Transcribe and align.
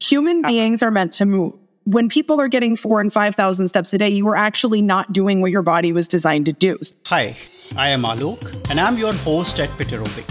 Human 0.00 0.38
uh-huh. 0.38 0.48
beings 0.48 0.82
are 0.82 0.90
meant 0.90 1.12
to 1.14 1.26
move. 1.26 1.54
When 1.84 2.08
people 2.08 2.40
are 2.40 2.48
getting 2.48 2.76
four 2.76 3.00
and 3.00 3.12
5,000 3.12 3.68
steps 3.68 3.92
a 3.92 3.98
day, 3.98 4.08
you 4.08 4.28
are 4.28 4.36
actually 4.36 4.80
not 4.80 5.12
doing 5.12 5.40
what 5.40 5.50
your 5.50 5.62
body 5.62 5.92
was 5.92 6.06
designed 6.06 6.46
to 6.46 6.52
do. 6.52 6.78
Hi, 7.06 7.36
I 7.76 7.88
am 7.88 8.02
Alok, 8.02 8.70
and 8.70 8.78
I'm 8.78 8.96
your 8.96 9.12
host 9.12 9.58
at 9.58 9.70
Fiterobic. 9.70 10.28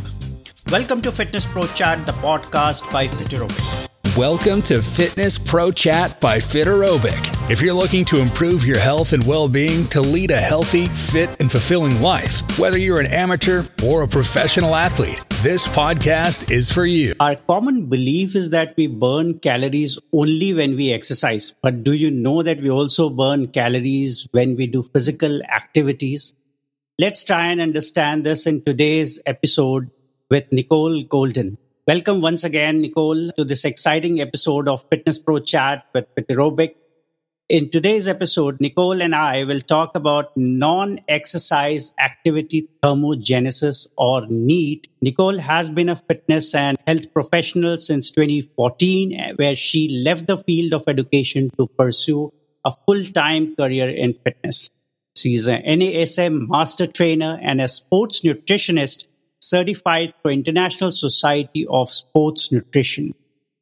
Welcome 0.72 1.02
to 1.02 1.12
Fitness 1.12 1.46
Pro 1.46 1.66
Chat, 1.68 2.06
the 2.06 2.14
podcast 2.14 2.92
by 2.92 3.08
Fiterobic. 3.08 3.89
Welcome 4.18 4.64
to 4.64 4.82
Fitness 4.82 5.38
Pro 5.38 5.72
Chat 5.72 6.20
by 6.20 6.40
Fiterobic. 6.40 7.52
If 7.52 7.62
you're 7.62 7.76
looking 7.76 8.04
to 8.06 8.20
improve 8.20 8.66
your 8.66 8.80
health 8.80 9.14
and 9.14 9.26
well 9.26 9.48
being 9.48 9.86
to 9.90 10.02
lead 10.02 10.32
a 10.32 10.38
healthy, 10.38 10.88
fit, 10.88 11.40
and 11.40 11.50
fulfilling 11.50 12.02
life, 12.02 12.42
whether 12.58 12.78
you're 12.78 13.00
an 13.00 13.06
amateur 13.06 13.66
or 13.86 14.02
a 14.02 14.08
professional 14.08 14.74
athlete, 14.74 15.24
this 15.44 15.68
podcast 15.68 16.50
is 16.50 16.72
for 16.72 16.88
you. 16.88 17.14
Our 17.20 17.36
common 17.36 17.86
belief 17.86 18.36
is 18.36 18.50
that 18.50 18.74
we 18.76 18.88
burn 18.88 19.38
calories 19.40 20.00
only 20.12 20.56
when 20.56 20.76
we 20.76 20.92
exercise. 20.92 21.54
But 21.62 21.84
do 21.84 21.94
you 21.94 22.10
know 22.10 22.42
that 22.42 22.62
we 22.62 22.72
also 22.72 23.12
burn 23.12 23.48
calories 23.50 24.28
when 24.32 24.56
we 24.56 24.66
do 24.66 24.82
physical 24.82 25.44
activities? 25.44 26.34
Let's 26.98 27.24
try 27.24 27.52
and 27.52 27.62
understand 27.62 28.24
this 28.24 28.48
in 28.48 28.64
today's 28.64 29.22
episode 29.28 29.92
with 30.32 30.52
Nicole 30.52 31.04
Golden. 31.04 31.60
Welcome 31.90 32.22
once 32.22 32.44
again, 32.44 32.82
Nicole, 32.82 33.32
to 33.32 33.44
this 33.44 33.66
exciting 33.66 34.22
episode 34.22 34.68
of 34.68 34.86
Fitness 34.92 35.18
Pro 35.18 35.40
Chat 35.40 35.88
with 35.92 36.06
Fiterobic. 36.14 36.76
In 37.50 37.72
today's 37.72 38.08
episode, 38.08 38.62
Nicole 38.62 39.02
and 39.02 39.16
I 39.16 39.44
will 39.44 39.60
talk 39.60 39.96
about 39.96 40.38
non 40.38 41.00
exercise 41.08 41.96
activity 41.98 42.70
thermogenesis 42.84 43.88
or 43.98 44.28
NEAT. 44.30 44.88
Nicole 45.02 45.40
has 45.40 45.72
been 45.72 45.90
a 45.90 45.96
fitness 45.96 46.54
and 46.54 46.78
health 46.86 47.12
professional 47.12 47.78
since 47.78 48.12
2014, 48.12 49.38
where 49.38 49.56
she 49.56 50.04
left 50.06 50.28
the 50.28 50.38
field 50.38 50.74
of 50.74 50.84
education 50.88 51.50
to 51.58 51.66
pursue 51.66 52.32
a 52.64 52.72
full 52.86 53.04
time 53.04 53.56
career 53.56 53.90
in 53.90 54.14
fitness. 54.14 54.70
She's 55.18 55.48
an 55.48 55.64
NASM 55.64 56.48
master 56.48 56.86
trainer 56.86 57.40
and 57.42 57.60
a 57.60 57.68
sports 57.68 58.22
nutritionist 58.22 59.08
certified 59.42 60.14
for 60.22 60.32
International 60.32 60.92
Society 60.92 61.66
of 61.70 61.90
Sports 61.90 62.52
Nutrition. 62.52 63.14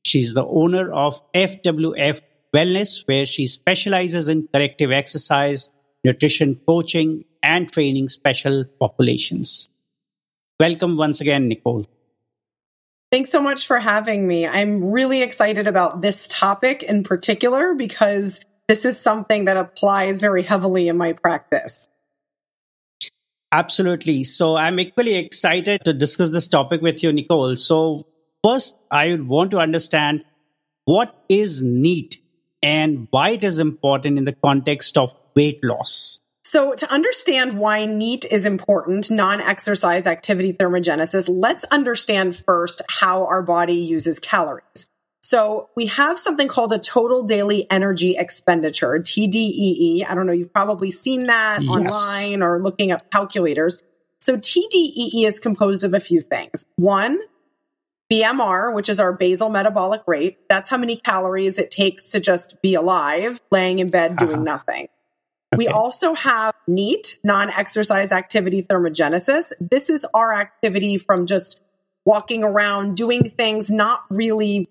She's 0.06 0.34
the 0.34 0.46
owner 0.46 0.92
of 0.92 1.22
FWF 1.34 2.22
Wellness, 2.56 3.08
where 3.08 3.26
she 3.26 3.48
specializes 3.48 4.30
in 4.30 4.48
corrective 4.54 4.92
exercise, 4.92 5.72
nutrition 6.04 6.60
coaching, 6.68 7.26
and 7.44 7.72
training 7.72 8.10
special 8.10 8.66
populations. 8.80 9.70
Welcome 10.60 10.98
once 10.98 11.22
again, 11.22 11.48
Nicole. 11.48 11.86
Thanks 13.12 13.30
so 13.30 13.42
much 13.42 13.68
for 13.68 13.80
having 13.80 14.28
me. 14.28 14.46
I'm 14.46 14.92
really 14.92 15.22
excited 15.22 15.68
about 15.68 16.02
this 16.02 16.28
topic 16.28 16.84
in 16.84 17.04
particular 17.04 17.74
because 17.74 18.44
this 18.68 18.84
is 18.84 19.00
something 19.00 19.46
that 19.46 19.56
applies 19.56 20.20
very 20.20 20.44
heavily 20.44 20.90
in 20.90 20.98
my 20.98 21.14
practice. 21.14 21.88
Absolutely. 23.52 24.24
So 24.24 24.56
I'm 24.56 24.80
equally 24.80 25.16
excited 25.16 25.84
to 25.86 25.94
discuss 25.94 26.32
this 26.32 26.48
topic 26.48 26.82
with 26.82 27.02
you, 27.02 27.14
Nicole. 27.14 27.56
So 27.56 28.08
first, 28.44 28.78
I 28.92 29.16
want 29.16 29.52
to 29.52 29.60
understand 29.60 30.26
what 30.86 31.16
is 31.30 31.62
NEAT 31.62 32.22
and 32.62 33.08
why 33.12 33.32
it 33.32 33.44
is 33.44 33.60
important 33.60 34.18
in 34.18 34.24
the 34.24 34.34
context 34.34 34.98
of 34.98 35.16
weight 35.36 35.64
loss. 35.64 36.22
So, 36.44 36.74
to 36.76 36.92
understand 36.94 37.60
why 37.60 37.86
NEAT 37.86 38.24
is 38.32 38.46
important, 38.46 39.12
non 39.12 39.42
exercise 39.42 40.08
activity 40.08 40.54
thermogenesis, 40.54 41.28
let's 41.30 41.66
understand 41.66 42.38
first 42.38 42.82
how 42.90 43.26
our 43.28 43.44
body 43.44 43.76
uses 43.76 44.18
calories. 44.18 44.88
So 45.28 45.70
we 45.76 45.88
have 45.88 46.18
something 46.18 46.48
called 46.48 46.72
a 46.72 46.80
total 46.80 47.24
daily 47.24 47.70
energy 47.70 48.16
expenditure, 48.18 48.98
TDEE. 48.98 50.10
I 50.10 50.16
don't 50.16 50.26
know, 50.26 50.32
you've 50.32 50.54
probably 50.54 50.90
seen 50.90 51.28
that 51.28 51.60
yes. 51.62 51.70
online 51.70 52.42
or 52.42 52.62
looking 52.62 52.94
up 52.94 53.12
calculators. 53.12 53.84
So 54.22 54.38
TDEE 54.38 55.26
is 55.26 55.40
composed 55.40 55.84
of 55.84 55.94
a 55.94 56.00
few 56.00 56.22
things. 56.22 56.66
One, 56.78 57.20
BMR, 58.10 58.74
which 58.74 58.88
is 58.88 59.02
our 59.02 59.12
basal 59.12 59.50
metabolic 59.50 60.04
rate. 60.08 60.38
That's 60.48 60.70
how 60.70 60.78
many 60.78 60.96
calories 60.96 61.58
it 61.58 61.72
takes 61.72 62.12
to 62.12 62.22
just 62.22 62.62
be 62.62 62.76
alive, 62.76 63.42
laying 63.52 63.80
in 63.80 63.88
bed 63.88 64.16
doing 64.16 64.36
uh-huh. 64.36 64.44
nothing. 64.44 64.88
Okay. 65.54 65.58
We 65.58 65.68
also 65.68 66.14
have 66.14 66.54
NEAT, 66.70 67.20
non 67.26 67.50
exercise 67.50 68.14
activity 68.14 68.64
thermogenesis. 68.64 69.52
This 69.60 69.90
is 69.90 70.06
our 70.14 70.34
activity 70.34 70.96
from 70.96 71.26
just 71.26 71.62
walking 72.06 72.46
around, 72.46 72.96
doing 72.96 73.26
things, 73.26 73.70
not 73.70 74.06
really 74.10 74.70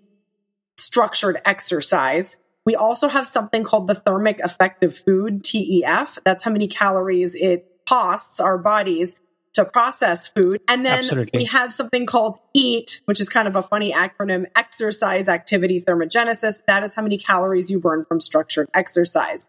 structured 0.78 1.37
exercise. 1.44 2.38
We 2.64 2.75
also 2.75 3.09
have 3.09 3.26
something 3.26 3.64
called 3.64 3.88
the 3.88 3.94
thermic 3.94 4.41
effect 4.41 4.82
of 4.82 4.97
food, 4.97 5.42
TEF. 5.42 6.19
That's 6.25 6.42
how 6.42 6.50
many 6.50 6.69
calories 6.69 7.34
it 7.34 7.66
costs 7.88 8.41
our 8.41 8.59
bodies 8.59 9.20
to 9.54 9.65
process 9.65 10.26
food. 10.28 10.60
And 10.69 10.84
then 10.84 10.98
Absolutely. 10.98 11.38
we 11.38 11.44
have 11.47 11.72
something 11.72 12.06
called 12.06 12.36
EAT, 12.54 13.00
which 13.06 13.20
is 13.20 13.28
kind 13.28 13.48
of 13.48 13.56
a 13.56 13.62
funny 13.62 13.92
acronym, 13.92 14.47
exercise 14.54 15.28
activity 15.28 15.81
thermogenesis. 15.81 16.62
That 16.66 16.82
is 16.82 16.94
how 16.94 17.03
many 17.03 17.19
calories 17.19 17.70
you 17.70 17.81
burn 17.81 18.04
from 18.04 18.20
structured 18.20 18.69
exercise. 18.75 19.48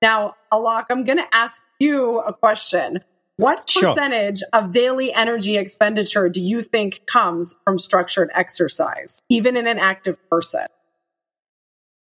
Now, 0.00 0.34
Alok, 0.52 0.84
I'm 0.90 1.04
going 1.04 1.18
to 1.18 1.34
ask 1.34 1.64
you 1.80 2.20
a 2.20 2.32
question. 2.32 3.00
What 3.38 3.68
percentage 3.72 4.38
sure. 4.38 4.48
of 4.52 4.72
daily 4.72 5.10
energy 5.16 5.56
expenditure 5.56 6.28
do 6.28 6.40
you 6.40 6.60
think 6.60 7.06
comes 7.06 7.54
from 7.64 7.78
structured 7.78 8.30
exercise, 8.34 9.22
even 9.30 9.56
in 9.56 9.68
an 9.68 9.78
active 9.78 10.16
person? 10.28 10.66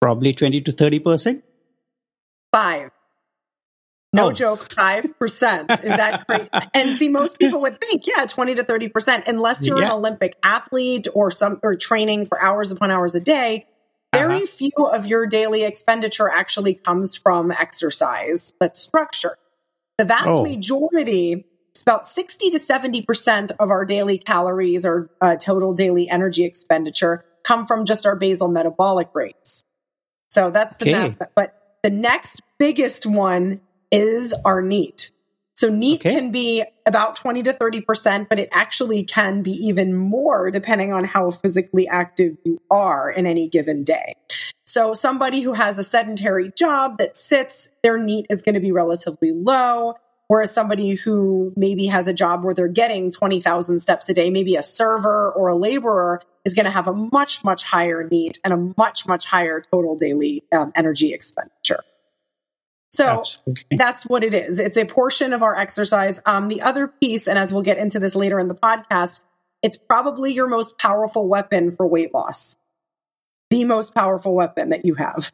Probably 0.01 0.33
20 0.33 0.61
to 0.61 0.71
30%. 0.71 1.43
Five. 2.51 2.89
No 4.13 4.29
oh. 4.29 4.31
joke, 4.31 4.67
5%. 4.67 5.13
Is 5.21 5.95
that 5.95 6.25
crazy? 6.27 6.49
and 6.73 6.95
see, 6.95 7.09
most 7.09 7.37
people 7.37 7.61
would 7.61 7.79
think, 7.79 8.05
yeah, 8.07 8.25
20 8.25 8.55
to 8.55 8.63
30%, 8.63 9.27
unless 9.27 9.67
you're 9.67 9.79
yeah. 9.79 9.87
an 9.87 9.91
Olympic 9.91 10.37
athlete 10.43 11.07
or 11.13 11.29
some, 11.29 11.59
or 11.61 11.75
training 11.75 12.25
for 12.25 12.41
hours 12.41 12.71
upon 12.71 12.89
hours 12.89 13.13
a 13.13 13.21
day. 13.21 13.67
Very 14.11 14.37
uh-huh. 14.37 14.45
few 14.47 14.89
of 14.91 15.05
your 15.05 15.27
daily 15.27 15.63
expenditure 15.63 16.27
actually 16.27 16.73
comes 16.73 17.15
from 17.15 17.51
exercise 17.51 18.55
that's 18.59 18.79
structured. 18.79 19.37
The 19.97 20.05
vast 20.05 20.27
oh. 20.27 20.43
majority, 20.43 21.45
it's 21.71 21.81
about 21.81 22.07
60 22.07 22.51
to 22.51 22.57
70% 22.57 23.51
of 23.59 23.69
our 23.69 23.85
daily 23.85 24.17
calories 24.17 24.85
or 24.85 25.09
uh, 25.21 25.35
total 25.37 25.73
daily 25.73 26.09
energy 26.09 26.45
expenditure 26.45 27.25
come 27.43 27.65
from 27.65 27.85
just 27.85 28.05
our 28.05 28.15
basal 28.15 28.49
metabolic 28.49 29.09
rates. 29.13 29.63
So 30.29 30.51
that's 30.51 30.77
the 30.77 30.93
okay. 30.93 31.15
But 31.35 31.57
the 31.83 31.89
next 31.89 32.41
biggest 32.59 33.05
one 33.05 33.61
is 33.91 34.35
our 34.45 34.61
NEAT. 34.61 35.11
So 35.55 35.69
NEAT 35.69 36.05
okay. 36.05 36.13
can 36.13 36.31
be 36.31 36.63
about 36.85 37.15
20 37.15 37.43
to 37.43 37.51
30%, 37.53 38.29
but 38.29 38.37
it 38.37 38.49
actually 38.51 39.03
can 39.03 39.41
be 39.41 39.51
even 39.51 39.95
more 39.95 40.51
depending 40.51 40.93
on 40.93 41.03
how 41.05 41.31
physically 41.31 41.87
active 41.87 42.37
you 42.43 42.61
are 42.69 43.09
in 43.09 43.25
any 43.25 43.47
given 43.47 43.83
day. 43.83 44.13
So 44.77 44.93
somebody 44.93 45.41
who 45.41 45.53
has 45.53 45.79
a 45.79 45.83
sedentary 45.83 46.51
job 46.55 46.99
that 46.99 47.17
sits, 47.17 47.73
their 47.81 47.97
NEAT 47.97 48.27
is 48.29 48.43
going 48.43 48.53
to 48.53 48.61
be 48.61 48.71
relatively 48.71 49.31
low. 49.31 49.95
Whereas 50.27 50.53
somebody 50.53 50.91
who 50.91 51.51
maybe 51.57 51.87
has 51.87 52.07
a 52.07 52.13
job 52.13 52.43
where 52.43 52.53
they're 52.53 52.67
getting 52.67 53.09
20,000 53.09 53.79
steps 53.79 54.07
a 54.07 54.13
day, 54.13 54.29
maybe 54.29 54.55
a 54.55 54.61
server 54.61 55.33
or 55.35 55.47
a 55.47 55.55
laborer 55.55 56.21
is 56.45 56.53
going 56.53 56.65
to 56.65 56.71
have 56.71 56.87
a 56.87 56.93
much, 56.93 57.43
much 57.43 57.63
higher 57.63 58.07
NEAT 58.07 58.37
and 58.43 58.53
a 58.53 58.73
much, 58.77 59.07
much 59.07 59.25
higher 59.25 59.63
total 59.71 59.95
daily 59.95 60.43
um, 60.55 60.71
energy 60.75 61.11
expenditure. 61.11 61.83
So 62.91 63.21
Absolutely. 63.21 63.77
that's 63.77 64.03
what 64.03 64.23
it 64.23 64.35
is. 64.35 64.59
It's 64.59 64.77
a 64.77 64.85
portion 64.85 65.33
of 65.33 65.41
our 65.41 65.55
exercise. 65.55 66.21
Um, 66.27 66.49
the 66.49 66.61
other 66.61 66.87
piece, 66.87 67.27
and 67.27 67.39
as 67.39 67.51
we'll 67.51 67.63
get 67.63 67.79
into 67.79 67.97
this 67.97 68.15
later 68.15 68.39
in 68.39 68.47
the 68.47 68.53
podcast, 68.53 69.21
it's 69.63 69.77
probably 69.77 70.33
your 70.33 70.47
most 70.47 70.77
powerful 70.77 71.27
weapon 71.27 71.71
for 71.71 71.87
weight 71.87 72.13
loss 72.13 72.57
the 73.49 73.63
most 73.63 73.95
powerful 73.95 74.35
weapon 74.35 74.69
that 74.69 74.85
you 74.85 74.95
have. 74.95 75.31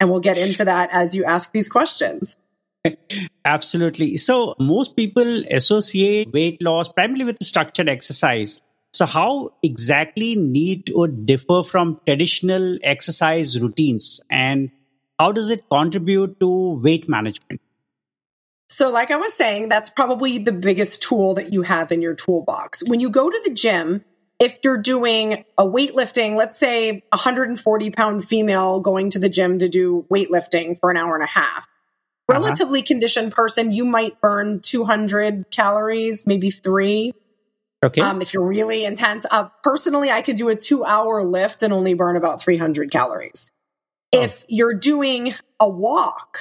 And 0.00 0.10
we'll 0.10 0.20
get 0.20 0.38
into 0.38 0.64
that 0.64 0.90
as 0.92 1.14
you 1.14 1.24
ask 1.24 1.52
these 1.52 1.68
questions. 1.68 2.36
Absolutely. 3.44 4.16
So, 4.16 4.54
most 4.58 4.96
people 4.96 5.44
associate 5.50 6.32
weight 6.32 6.62
loss 6.62 6.88
primarily 6.88 7.24
with 7.24 7.42
structured 7.42 7.88
exercise. 7.88 8.60
So, 8.92 9.06
how 9.06 9.50
exactly 9.62 10.34
NEAT 10.36 10.86
to 10.86 11.08
differ 11.08 11.62
from 11.62 12.00
traditional 12.06 12.78
exercise 12.82 13.60
routines 13.60 14.20
and 14.30 14.70
how 15.18 15.32
does 15.32 15.50
it 15.50 15.68
contribute 15.70 16.38
to 16.40 16.80
weight 16.80 17.08
management? 17.08 17.60
So, 18.68 18.90
like 18.90 19.10
I 19.10 19.16
was 19.16 19.34
saying, 19.34 19.68
that's 19.68 19.90
probably 19.90 20.38
the 20.38 20.52
biggest 20.52 21.02
tool 21.02 21.34
that 21.34 21.52
you 21.52 21.62
have 21.62 21.92
in 21.92 22.02
your 22.02 22.14
toolbox. 22.14 22.82
When 22.88 23.00
you 23.00 23.10
go 23.10 23.30
to 23.30 23.40
the 23.44 23.54
gym, 23.54 24.04
if 24.40 24.58
you're 24.62 24.80
doing 24.80 25.44
a 25.56 25.64
weightlifting, 25.64 26.36
let's 26.36 26.58
say 26.58 27.02
140 27.10 27.90
pound 27.90 28.24
female 28.24 28.80
going 28.80 29.10
to 29.10 29.18
the 29.18 29.28
gym 29.28 29.58
to 29.60 29.68
do 29.68 30.06
weightlifting 30.12 30.78
for 30.78 30.90
an 30.90 30.96
hour 30.96 31.14
and 31.14 31.24
a 31.24 31.28
half, 31.28 31.66
uh-huh. 32.28 32.40
relatively 32.40 32.82
conditioned 32.82 33.32
person, 33.32 33.70
you 33.70 33.84
might 33.84 34.20
burn 34.20 34.60
200 34.60 35.50
calories, 35.50 36.26
maybe 36.26 36.50
three. 36.50 37.12
Okay. 37.84 38.00
Um, 38.00 38.22
if 38.22 38.32
you're 38.32 38.46
really 38.46 38.84
intense, 38.84 39.26
uh, 39.30 39.48
personally, 39.62 40.10
I 40.10 40.22
could 40.22 40.36
do 40.36 40.48
a 40.48 40.56
two 40.56 40.84
hour 40.84 41.22
lift 41.22 41.62
and 41.62 41.72
only 41.72 41.94
burn 41.94 42.16
about 42.16 42.42
300 42.42 42.90
calories. 42.90 43.50
Oh. 44.14 44.22
If 44.22 44.44
you're 44.48 44.74
doing 44.74 45.32
a 45.60 45.68
walk, 45.68 46.38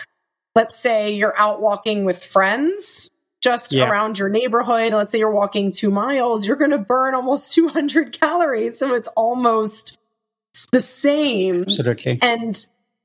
let's 0.56 0.78
say 0.78 1.16
you're 1.16 1.34
out 1.38 1.62
walking 1.62 2.06
with 2.06 2.24
friends, 2.24 3.12
just 3.44 3.74
yeah. 3.74 3.90
around 3.90 4.18
your 4.18 4.30
neighborhood. 4.30 4.94
Let's 4.94 5.12
say 5.12 5.19
you're 5.19 5.34
walking 5.34 5.72
two 5.72 5.92
miles, 5.92 6.48
you're 6.48 6.56
going 6.56 6.72
to 6.72 6.80
burn 6.80 7.13
almost 7.13 7.54
200 7.56 8.18
calories. 8.18 8.80
So 8.80 8.94
it's 8.94 9.10
almost 9.10 10.00
the 10.72 10.81
same. 10.81 11.63
Absolutely. 11.63 12.19
And 12.22 12.56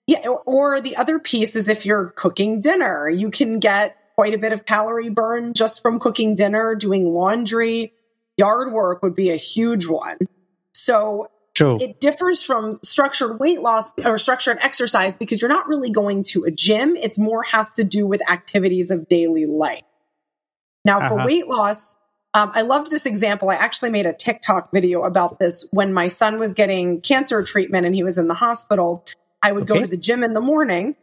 yeah, 0.06 0.20
or 0.46 0.80
the 0.80 0.96
other 0.96 1.18
piece 1.18 1.56
is 1.56 1.68
if 1.68 1.84
you're 1.84 2.06
cooking 2.06 2.60
dinner, 2.60 3.10
you 3.10 3.30
can 3.30 3.58
get 3.58 3.96
quite 4.14 4.32
a 4.32 4.38
bit 4.38 4.52
of 4.52 4.64
calorie 4.64 5.10
burn 5.10 5.52
just 5.54 5.82
from 5.82 5.98
cooking 5.98 6.34
dinner, 6.34 6.74
doing 6.76 7.12
laundry. 7.12 7.92
Yard 8.36 8.72
work 8.72 9.02
would 9.02 9.14
be 9.14 9.30
a 9.30 9.36
huge 9.36 9.86
one. 9.86 10.18
So 10.72 11.26
True. 11.54 11.76
it 11.80 11.98
differs 11.98 12.42
from 12.42 12.74
structured 12.84 13.40
weight 13.40 13.60
loss 13.60 13.90
or 14.04 14.16
structured 14.16 14.58
exercise 14.62 15.16
because 15.16 15.42
you're 15.42 15.48
not 15.48 15.66
really 15.66 15.90
going 15.90 16.22
to 16.28 16.44
a 16.44 16.50
gym. 16.50 16.94
It's 16.94 17.18
more 17.18 17.42
has 17.42 17.74
to 17.74 17.84
do 17.84 18.06
with 18.06 18.22
activities 18.30 18.92
of 18.92 19.08
daily 19.08 19.44
life. 19.44 19.82
Now, 20.88 21.06
for 21.06 21.16
uh-huh. 21.16 21.26
weight 21.26 21.46
loss, 21.46 21.96
um, 22.32 22.50
I 22.54 22.62
loved 22.62 22.90
this 22.90 23.04
example. 23.04 23.50
I 23.50 23.56
actually 23.56 23.90
made 23.90 24.06
a 24.06 24.14
TikTok 24.14 24.70
video 24.72 25.02
about 25.02 25.38
this 25.38 25.68
when 25.70 25.92
my 25.92 26.08
son 26.08 26.38
was 26.38 26.54
getting 26.54 27.02
cancer 27.02 27.42
treatment 27.42 27.84
and 27.84 27.94
he 27.94 28.02
was 28.02 28.16
in 28.16 28.26
the 28.26 28.32
hospital. 28.34 29.04
I 29.42 29.52
would 29.52 29.64
okay. 29.64 29.74
go 29.74 29.80
to 29.82 29.86
the 29.86 29.98
gym 29.98 30.24
in 30.24 30.32
the 30.32 30.40
morning 30.40 30.96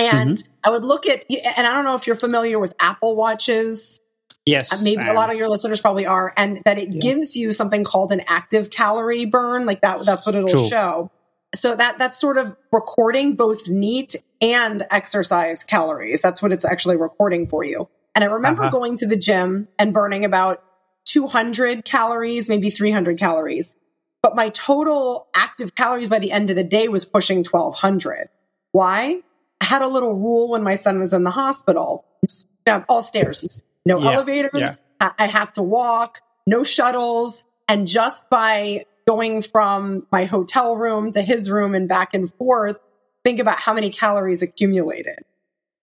and 0.00 0.36
mm-hmm. 0.36 0.52
I 0.62 0.70
would 0.70 0.84
look 0.84 1.08
at, 1.08 1.24
and 1.56 1.66
I 1.66 1.74
don't 1.74 1.84
know 1.84 1.96
if 1.96 2.06
you're 2.06 2.14
familiar 2.14 2.60
with 2.60 2.74
Apple 2.78 3.16
Watches. 3.16 4.00
Yes. 4.46 4.72
Uh, 4.72 4.84
maybe 4.84 5.02
a 5.02 5.14
lot 5.14 5.30
of 5.30 5.36
your 5.36 5.48
listeners 5.48 5.80
probably 5.80 6.06
are, 6.06 6.32
and 6.36 6.60
that 6.64 6.78
it 6.78 6.88
yeah. 6.88 7.00
gives 7.00 7.34
you 7.34 7.50
something 7.50 7.82
called 7.82 8.12
an 8.12 8.22
active 8.28 8.70
calorie 8.70 9.26
burn. 9.26 9.66
Like 9.66 9.80
that, 9.80 10.06
that's 10.06 10.26
what 10.26 10.36
it'll 10.36 10.48
True. 10.48 10.68
show. 10.68 11.10
So 11.56 11.74
that, 11.74 11.98
that's 11.98 12.20
sort 12.20 12.36
of 12.36 12.56
recording 12.72 13.34
both 13.34 13.68
NEAT 13.68 14.14
and 14.40 14.84
exercise 14.92 15.64
calories. 15.64 16.22
That's 16.22 16.40
what 16.40 16.52
it's 16.52 16.64
actually 16.64 16.96
recording 16.98 17.48
for 17.48 17.64
you. 17.64 17.88
And 18.18 18.24
I 18.24 18.34
remember 18.34 18.62
uh-huh. 18.62 18.72
going 18.72 18.96
to 18.96 19.06
the 19.06 19.16
gym 19.16 19.68
and 19.78 19.94
burning 19.94 20.24
about 20.24 20.60
200 21.04 21.84
calories, 21.84 22.48
maybe 22.48 22.68
300 22.68 23.16
calories. 23.16 23.76
But 24.24 24.34
my 24.34 24.48
total 24.48 25.28
active 25.36 25.76
calories 25.76 26.08
by 26.08 26.18
the 26.18 26.32
end 26.32 26.50
of 26.50 26.56
the 26.56 26.64
day 26.64 26.88
was 26.88 27.04
pushing 27.04 27.44
1200. 27.44 28.28
Why? 28.72 29.20
I 29.60 29.64
had 29.64 29.82
a 29.82 29.86
little 29.86 30.14
rule 30.14 30.50
when 30.50 30.64
my 30.64 30.74
son 30.74 30.98
was 30.98 31.12
in 31.12 31.22
the 31.22 31.30
hospital. 31.30 32.06
Now, 32.66 32.84
all 32.88 33.02
stairs, 33.02 33.62
no 33.86 34.00
yeah, 34.00 34.10
elevators. 34.10 34.80
Yeah. 35.00 35.12
I 35.16 35.28
have 35.28 35.52
to 35.52 35.62
walk, 35.62 36.18
no 36.44 36.64
shuttles. 36.64 37.44
And 37.68 37.86
just 37.86 38.28
by 38.30 38.82
going 39.06 39.42
from 39.42 40.08
my 40.10 40.24
hotel 40.24 40.74
room 40.74 41.12
to 41.12 41.22
his 41.22 41.52
room 41.52 41.76
and 41.76 41.88
back 41.88 42.14
and 42.14 42.28
forth, 42.28 42.80
think 43.24 43.38
about 43.38 43.60
how 43.60 43.74
many 43.74 43.90
calories 43.90 44.42
accumulated. 44.42 45.18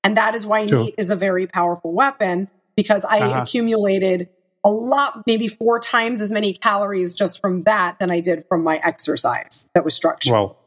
And 0.06 0.18
that 0.18 0.36
is 0.36 0.46
why 0.46 0.68
True. 0.68 0.84
NEAT 0.84 0.96
is 1.00 1.10
a 1.10 1.16
very 1.16 1.48
powerful 1.48 1.92
weapon 1.92 2.48
because 2.76 3.04
I 3.04 3.22
uh-huh. 3.22 3.42
accumulated 3.42 4.30
a 4.64 4.70
lot, 4.70 5.24
maybe 5.26 5.48
four 5.48 5.80
times 5.80 6.22
as 6.22 6.32
many 6.32 6.54
calories 6.54 7.14
just 7.14 7.42
from 7.42 7.64
that 7.64 7.98
than 8.00 8.12
I 8.12 8.20
did 8.20 8.46
from 8.48 8.64
my 8.64 8.80
exercise 8.84 9.66
that 9.74 9.84
was 9.84 9.96
structured. 9.96 10.34
Wow. 10.34 10.58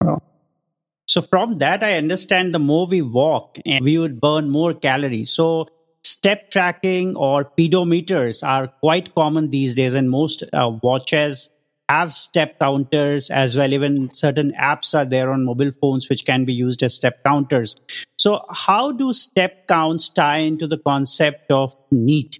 wow. 0.00 0.22
So 1.08 1.22
from 1.22 1.58
that, 1.58 1.82
I 1.82 1.94
understand 1.94 2.54
the 2.54 2.60
more 2.60 2.86
we 2.86 3.02
walk 3.02 3.58
and 3.66 3.84
we 3.84 3.98
would 3.98 4.20
burn 4.20 4.48
more 4.48 4.74
calories. 4.74 5.32
So 5.32 5.66
step 6.04 6.50
tracking 6.50 7.16
or 7.16 7.44
pedometers 7.44 8.46
are 8.46 8.68
quite 8.68 9.12
common 9.12 9.50
these 9.50 9.74
days 9.74 9.94
and 9.94 10.08
most 10.08 10.44
uh, 10.52 10.70
watches 10.84 11.50
have 11.88 12.12
step 12.12 12.60
counters 12.60 13.28
as 13.30 13.56
well. 13.56 13.72
Even 13.72 14.08
certain 14.10 14.52
apps 14.52 14.96
are 14.96 15.04
there 15.04 15.32
on 15.32 15.44
mobile 15.44 15.72
phones 15.72 16.08
which 16.08 16.24
can 16.24 16.44
be 16.44 16.52
used 16.52 16.84
as 16.84 16.94
step 16.94 17.24
counters. 17.24 17.74
So, 18.20 18.44
how 18.50 18.92
do 18.92 19.14
step 19.14 19.66
counts 19.66 20.10
tie 20.10 20.40
into 20.40 20.66
the 20.66 20.76
concept 20.76 21.50
of 21.50 21.74
NEAT? 21.90 22.38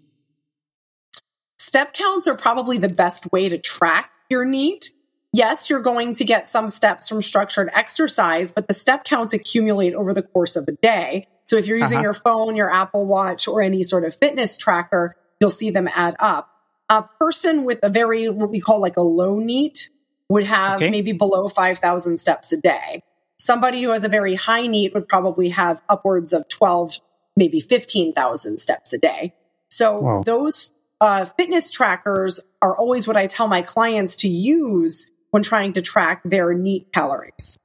Step 1.59 1.95
counts 1.95 2.29
are 2.29 2.37
probably 2.37 2.77
the 2.77 2.91
best 2.91 3.33
way 3.33 3.49
to 3.49 3.57
track 3.57 4.11
your 4.29 4.45
NEAT. 4.45 4.91
Yes, 5.33 5.71
you're 5.71 5.81
going 5.81 6.13
to 6.17 6.25
get 6.27 6.51
some 6.51 6.69
steps 6.69 7.09
from 7.09 7.23
structured 7.23 7.71
exercise, 7.75 8.53
but 8.53 8.69
the 8.69 8.75
step 8.75 9.05
counts 9.05 9.33
accumulate 9.33 9.95
over 9.95 10.13
the 10.13 10.23
course 10.23 10.57
of 10.57 10.69
a 10.69 10.73
day. 10.73 11.27
So 11.45 11.57
if 11.57 11.67
you're 11.67 11.79
using 11.79 11.99
uh-huh. 11.99 12.05
your 12.05 12.15
phone, 12.15 12.57
your 12.57 12.71
Apple 12.71 13.07
Watch, 13.07 13.49
or 13.49 13.63
any 13.63 13.83
sort 13.83 14.05
of 14.05 14.15
fitness 14.15 14.59
tracker, 14.59 15.17
you'll 15.41 15.51
see 15.51 15.71
them 15.71 15.89
add 15.89 16.15
up 16.21 16.51
a 16.91 17.05
person 17.19 17.65
with 17.65 17.79
a 17.83 17.89
very 17.89 18.29
what 18.29 18.51
we 18.51 18.61
call 18.61 18.83
like 18.83 18.99
a 18.99 19.03
low 19.03 19.39
NEAT 19.39 19.89
would 20.29 20.45
have 20.45 20.83
okay. 20.83 20.91
maybe 20.91 21.13
below 21.13 21.49
5,000 21.49 22.19
steps 22.19 22.53
a 22.53 22.61
day. 22.61 23.01
Somebody 23.41 23.81
who 23.81 23.91
has 23.91 24.05
a 24.05 24.09
very 24.09 24.35
high 24.35 24.67
NEAT 24.67 24.93
would 24.93 25.09
probably 25.09 25.49
have 25.49 25.81
upwards 25.89 26.35
of 26.35 26.47
12, 26.49 26.99
maybe 27.37 27.59
15,000 27.59 28.59
steps 28.59 28.93
a 28.93 28.99
day. 28.99 29.33
So 29.71 29.99
wow. 29.99 30.23
those 30.23 30.75
uh, 31.01 31.25
fitness 31.25 31.71
trackers 31.71 32.41
are 32.61 32.77
always 32.77 33.09
what 33.09 33.17
I 33.17 33.27
tell 33.29 33.49
my 33.49 33.63
clients 33.63 34.17
to 34.17 34.29
use 34.29 35.11
when 35.31 35.43
trying 35.43 35.73
to 35.75 35.83
track 35.83 36.21
their 36.23 36.53
NEAT 36.53 36.93
calories. 36.93 37.59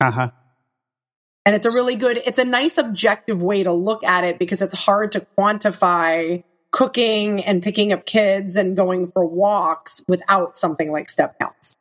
Uh 0.00 0.10
huh. 0.10 0.30
And 1.44 1.54
it's 1.54 1.66
a 1.66 1.76
really 1.76 1.96
good, 1.96 2.16
it's 2.16 2.38
a 2.38 2.44
nice 2.46 2.78
objective 2.78 3.42
way 3.42 3.64
to 3.64 3.72
look 3.72 4.04
at 4.04 4.24
it 4.24 4.38
because 4.38 4.62
it's 4.62 4.72
hard 4.72 5.12
to 5.12 5.26
quantify 5.36 6.42
cooking 6.70 7.44
and 7.44 7.62
picking 7.62 7.92
up 7.92 8.06
kids 8.06 8.56
and 8.56 8.74
going 8.74 9.04
for 9.04 9.26
walks 9.26 10.02
without 10.08 10.56
something 10.56 10.90
like 10.90 11.10
step 11.10 11.38
counts. 11.38 11.76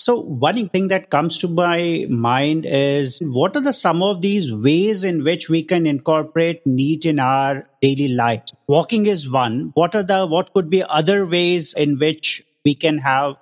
So 0.00 0.18
one 0.18 0.70
thing 0.70 0.88
that 0.88 1.10
comes 1.10 1.36
to 1.38 1.48
my 1.48 2.06
mind 2.08 2.64
is 2.64 3.20
what 3.22 3.54
are 3.54 3.60
the 3.60 3.74
some 3.74 4.02
of 4.02 4.22
these 4.22 4.50
ways 4.50 5.04
in 5.04 5.24
which 5.24 5.50
we 5.50 5.62
can 5.62 5.86
incorporate 5.86 6.66
NEAT 6.66 7.04
in 7.04 7.18
our 7.18 7.68
daily 7.82 8.08
life? 8.08 8.44
Walking 8.66 9.04
is 9.04 9.30
one. 9.30 9.72
What 9.74 9.94
are 9.94 10.02
the 10.02 10.26
what 10.26 10.54
could 10.54 10.70
be 10.70 10.82
other 10.82 11.26
ways 11.26 11.74
in 11.74 11.98
which 11.98 12.42
we 12.64 12.74
can 12.74 12.96
have 12.96 13.34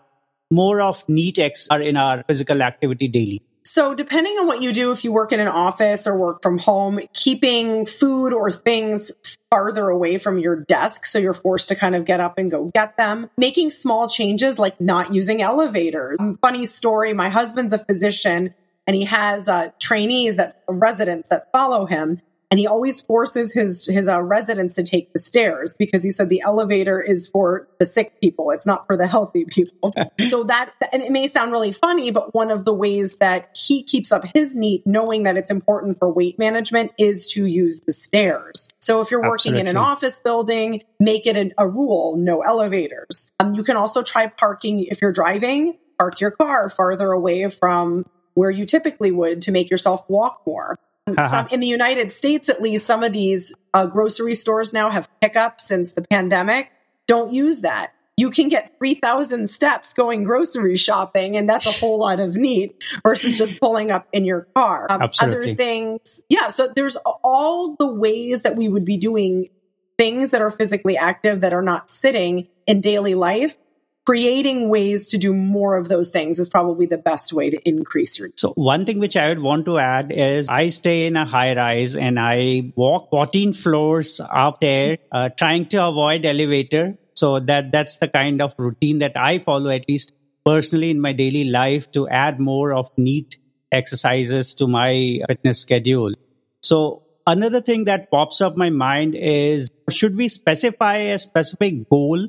more 0.51 0.81
of 0.81 1.09
NEAT 1.09 1.37
XR 1.37 1.81
in 1.81 1.97
our 1.97 2.25
physical 2.27 2.61
activity 2.61 3.07
daily? 3.07 3.41
So, 3.63 3.95
depending 3.95 4.33
on 4.41 4.49
what 4.49 4.61
you 4.61 4.73
do, 4.73 4.91
if 4.91 5.05
you 5.05 5.13
work 5.13 5.31
in 5.31 5.39
an 5.39 5.47
office 5.47 6.09
or 6.09 6.19
work 6.19 6.43
from 6.43 6.59
home, 6.59 6.99
keeping 7.13 7.87
food 7.87 8.33
or 8.33 8.51
things 8.51 9.13
farther 9.51 9.89
away 9.89 10.19
from 10.19 10.39
your 10.39 10.57
desk 10.57 11.05
so 11.05 11.19
you're 11.19 11.33
forced 11.33 11.69
to 11.71 11.75
kind 11.75 11.95
of 11.95 12.05
get 12.05 12.21
up 12.21 12.39
and 12.39 12.51
go 12.51 12.71
get 12.75 12.97
them, 12.97 13.31
making 13.37 13.71
small 13.71 14.09
changes 14.09 14.59
like 14.59 14.81
not 14.81 15.13
using 15.15 15.41
elevators. 15.41 16.19
Funny 16.41 16.67
story 16.67 17.15
my 17.15 17.29
husband's 17.29 17.73
a 17.73 17.79
physician 17.79 18.55
and 18.87 18.97
he 18.97 19.05
has 19.05 19.49
uh, 19.49 19.71
trainees 19.79 20.37
that 20.37 20.63
residents 20.69 21.29
that 21.29 21.53
follow 21.53 21.87
him 21.87 22.21
and 22.51 22.59
he 22.59 22.67
always 22.67 23.01
forces 23.01 23.53
his 23.53 23.87
his 23.87 24.09
uh, 24.09 24.23
residents 24.23 24.75
to 24.75 24.83
take 24.83 25.13
the 25.13 25.19
stairs 25.19 25.75
because 25.79 26.03
he 26.03 26.11
said 26.11 26.29
the 26.29 26.43
elevator 26.45 27.01
is 27.01 27.29
for 27.29 27.69
the 27.79 27.87
sick 27.87 28.21
people 28.21 28.51
it's 28.51 28.67
not 28.67 28.87
for 28.87 28.97
the 28.97 29.07
healthy 29.07 29.45
people 29.45 29.93
so 30.29 30.45
that 30.45 30.71
and 30.93 31.03
it 31.03 31.13
may 31.13 31.27
sound 31.27 31.53
really 31.53 31.73
funny 31.73 32.11
but 32.11 32.35
one 32.35 32.51
of 32.51 32.65
the 32.65 32.75
ways 32.75 33.17
that 33.17 33.57
he 33.57 33.83
keeps 33.83 34.13
up 34.13 34.23
his 34.35 34.55
NEAT 34.55 34.87
knowing 34.87 35.25
that 35.25 35.37
it's 35.37 35.51
important 35.51 35.99
for 35.99 36.11
weight 36.13 36.39
management 36.39 36.93
is 36.99 37.33
to 37.33 37.47
use 37.47 37.81
the 37.81 37.93
stairs 37.93 38.73
so 38.81 39.01
if 39.01 39.11
you're 39.11 39.23
working 39.23 39.55
Absolutely. 39.55 39.61
in 39.61 39.69
an 39.69 39.77
office 39.77 40.21
building 40.21 40.83
make 41.01 41.27
it 41.27 41.37
an, 41.37 41.53
a 41.59 41.69
rule 41.69 42.17
no 42.17 42.41
elevators 42.43 43.33
um, 43.41 43.55
you 43.55 43.63
can 43.63 43.77
also 43.77 44.03
try 44.03 44.27
parking 44.27 44.85
if 44.85 45.03
you're 45.03 45.13
driving 45.13 45.77
park 45.99 46.21
your 46.21 46.31
car 46.31 46.69
farther 46.69 47.11
away 47.11 47.49
from 47.51 48.05
where 48.39 48.51
you 48.53 48.65
typically 48.65 49.11
would 49.11 49.43
to 49.43 49.51
make 49.51 49.69
yourself 49.69 50.09
walk 50.09 50.43
more. 50.47 50.77
Some, 51.17 51.47
in 51.53 51.61
the 51.61 51.67
United 51.67 52.11
States, 52.11 52.49
at 52.49 52.61
least, 52.61 52.87
some 52.87 53.03
of 53.03 53.13
these 53.13 53.55
uh, 53.75 53.87
grocery 53.87 54.35
stores 54.35 54.73
now 54.73 54.91
have 54.91 55.09
pickup 55.21 55.61
since 55.61 55.93
the 55.93 56.03
pandemic. 56.03 56.71
Don't 57.07 57.33
use 57.33 57.63
that. 57.63 57.89
You 58.17 58.31
can 58.31 58.49
get 58.49 58.77
3,000 58.79 59.49
steps 59.49 59.95
going 59.95 60.25
grocery 60.25 60.77
shopping, 60.77 61.37
and 61.37 61.49
that's 61.49 61.67
a 61.69 61.81
whole 61.87 62.01
lot 62.01 62.19
of 62.19 62.37
NEAT 62.37 62.85
versus 63.05 63.39
just 63.39 63.61
pulling 63.61 63.91
up 63.91 64.09
in 64.13 64.25
your 64.25 64.49
car. 64.57 64.89
Um, 64.91 65.09
other 65.21 65.45
things, 65.55 66.25
yeah. 66.29 66.49
So 66.49 66.67
there's 66.75 66.97
all 67.23 67.77
the 67.79 67.93
ways 67.93 68.43
that 68.43 68.57
we 68.57 68.69
would 68.69 68.85
be 68.85 68.97
doing 68.97 69.51
things 69.99 70.33
that 70.33 70.41
are 70.41 70.51
physically 70.51 70.97
active 70.97 71.43
that 71.43 71.53
are 71.53 71.63
not 71.63 71.91
sitting 71.91 72.49
in 72.67 72.81
daily 72.81 73.15
life 73.15 73.57
creating 74.09 74.71
ways 74.71 75.11
to 75.11 75.19
do 75.19 75.35
more 75.35 75.77
of 75.77 75.89
those 75.91 76.11
things 76.11 76.39
is 76.39 76.49
probably 76.49 76.87
the 76.87 76.97
best 76.97 77.31
way 77.35 77.51
to 77.51 77.69
increase 77.69 78.19
your. 78.19 78.31
So 78.37 78.53
one 78.55 78.87
thing 78.87 79.01
which 79.01 79.19
I 79.19 79.29
would 79.29 79.39
want 79.39 79.67
to 79.67 79.77
add 79.77 80.13
is 80.13 80.49
I 80.49 80.71
stay 80.71 81.07
in 81.07 81.15
a 81.15 81.27
high 81.27 81.55
rise 81.55 81.95
and 81.95 82.19
I 82.19 82.73
walk 82.75 83.11
14 83.11 83.53
floors 83.53 84.19
up 84.19 84.61
there, 84.61 84.97
uh, 85.13 85.29
trying 85.29 85.67
to 85.67 85.87
avoid 85.87 86.25
elevator. 86.25 86.97
So 87.17 87.39
that 87.41 87.71
that's 87.71 87.99
the 87.99 88.09
kind 88.09 88.41
of 88.41 88.55
routine 88.57 88.99
that 88.99 89.15
I 89.15 89.41
follow 89.41 89.69
at 89.69 89.87
least 89.87 90.15
personally 90.43 90.89
in 90.89 91.03
my 91.03 91.13
daily 91.13 91.45
life 91.51 91.93
to 91.93 92.09
add 92.09 92.41
more 92.41 92.73
of 92.73 92.89
NEAT 92.97 93.37
exercises 93.71 94.55
to 94.55 94.67
my 94.67 95.21
fitness 95.29 95.61
schedule. 95.61 96.15
So 96.63 97.03
another 97.27 97.61
thing 97.61 97.85
that 97.85 98.11
pops 98.11 98.41
up 98.41 98.57
my 98.57 98.71
mind 98.71 99.17
is 99.17 99.69
should 99.91 100.17
we 100.17 100.29
specify 100.29 100.97
a 100.97 101.19
specific 101.19 101.91
goal 101.91 102.29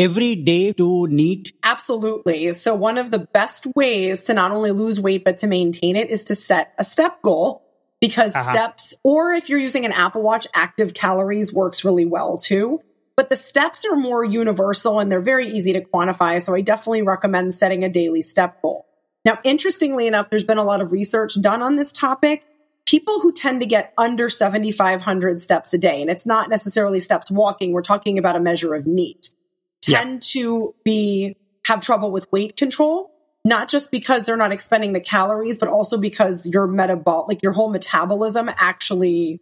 every 0.00 0.34
day 0.34 0.72
to 0.72 1.06
NEAT? 1.08 1.52
Absolutely. 1.62 2.52
So 2.52 2.74
one 2.74 2.96
of 2.96 3.10
the 3.10 3.18
best 3.18 3.66
ways 3.76 4.22
to 4.22 4.34
not 4.34 4.50
only 4.50 4.70
lose 4.70 4.98
weight, 4.98 5.24
but 5.24 5.38
to 5.38 5.46
maintain 5.46 5.94
it 5.94 6.10
is 6.10 6.24
to 6.24 6.34
set 6.34 6.72
a 6.78 6.84
step 6.84 7.20
goal 7.22 7.62
because 8.00 8.34
uh-huh. 8.34 8.52
steps, 8.52 8.94
or 9.04 9.32
if 9.32 9.50
you're 9.50 9.58
using 9.58 9.84
an 9.84 9.92
Apple 9.92 10.22
Watch, 10.22 10.46
active 10.54 10.94
calories 10.94 11.52
works 11.52 11.84
really 11.84 12.06
well 12.06 12.38
too. 12.38 12.80
But 13.14 13.28
the 13.28 13.36
steps 13.36 13.84
are 13.84 13.96
more 13.96 14.24
universal 14.24 14.98
and 14.98 15.12
they're 15.12 15.20
very 15.20 15.46
easy 15.46 15.74
to 15.74 15.82
quantify. 15.82 16.40
So 16.40 16.54
I 16.54 16.62
definitely 16.62 17.02
recommend 17.02 17.52
setting 17.52 17.84
a 17.84 17.90
daily 17.90 18.22
step 18.22 18.62
goal. 18.62 18.86
Now, 19.26 19.36
interestingly 19.44 20.06
enough, 20.06 20.30
there's 20.30 20.44
been 20.44 20.56
a 20.56 20.64
lot 20.64 20.80
of 20.80 20.92
research 20.92 21.34
done 21.42 21.62
on 21.62 21.76
this 21.76 21.92
topic. 21.92 22.46
People 22.86 23.20
who 23.20 23.32
tend 23.34 23.60
to 23.60 23.66
get 23.66 23.92
under 23.98 24.30
7,500 24.30 25.40
steps 25.40 25.74
a 25.74 25.78
day, 25.78 26.00
and 26.00 26.10
it's 26.10 26.26
not 26.26 26.48
necessarily 26.48 26.98
steps 26.98 27.30
walking, 27.30 27.72
we're 27.72 27.82
talking 27.82 28.18
about 28.18 28.36
a 28.36 28.40
measure 28.40 28.74
of 28.74 28.86
NEAT, 28.86 29.34
tend 29.82 30.22
yeah. 30.24 30.40
to 30.40 30.74
be, 30.84 31.36
have 31.66 31.80
trouble 31.80 32.10
with 32.10 32.30
weight 32.32 32.56
control, 32.56 33.10
not 33.44 33.68
just 33.68 33.90
because 33.90 34.26
they're 34.26 34.36
not 34.36 34.52
expending 34.52 34.92
the 34.92 35.00
calories, 35.00 35.58
but 35.58 35.68
also 35.68 35.98
because 35.98 36.46
your 36.46 36.66
metabolic, 36.66 37.28
like 37.28 37.42
your 37.42 37.52
whole 37.52 37.70
metabolism 37.70 38.50
actually 38.58 39.40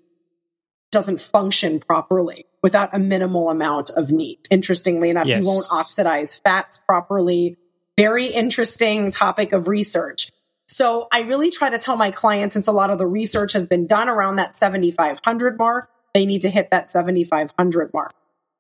doesn't 0.91 1.21
function 1.21 1.81
properly 1.81 2.45
without 2.63 2.95
a 2.95 2.99
minimal 2.99 3.51
amount 3.51 3.91
of 3.97 4.11
NEAT. 4.11 4.49
Interestingly 4.51 5.11
enough, 5.11 5.27
yes. 5.27 5.45
you 5.45 5.51
won't 5.51 5.67
oxidize 5.73 6.41
fats 6.41 6.79
properly. 6.79 7.57
Very 7.97 8.27
interesting 8.27 9.11
topic 9.11 9.53
of 9.53 9.69
research. 9.69 10.31
So 10.67 11.09
I 11.13 11.23
really 11.23 11.51
try 11.51 11.71
to 11.71 11.79
tell 11.79 11.97
my 11.97 12.11
clients, 12.11 12.53
since 12.53 12.69
a 12.69 12.73
lot 12.73 12.91
of 12.91 12.99
the 12.99 13.07
research 13.07 13.53
has 13.55 13.67
been 13.67 13.87
done 13.87 14.09
around 14.09 14.37
that 14.37 14.55
7,500 14.55 15.59
mark, 15.59 15.91
they 16.15 16.27
need 16.27 16.43
to 16.43 16.51
hit 16.51 16.71
that 16.71 16.91
7,500 16.91 17.91
mark. 17.93 18.13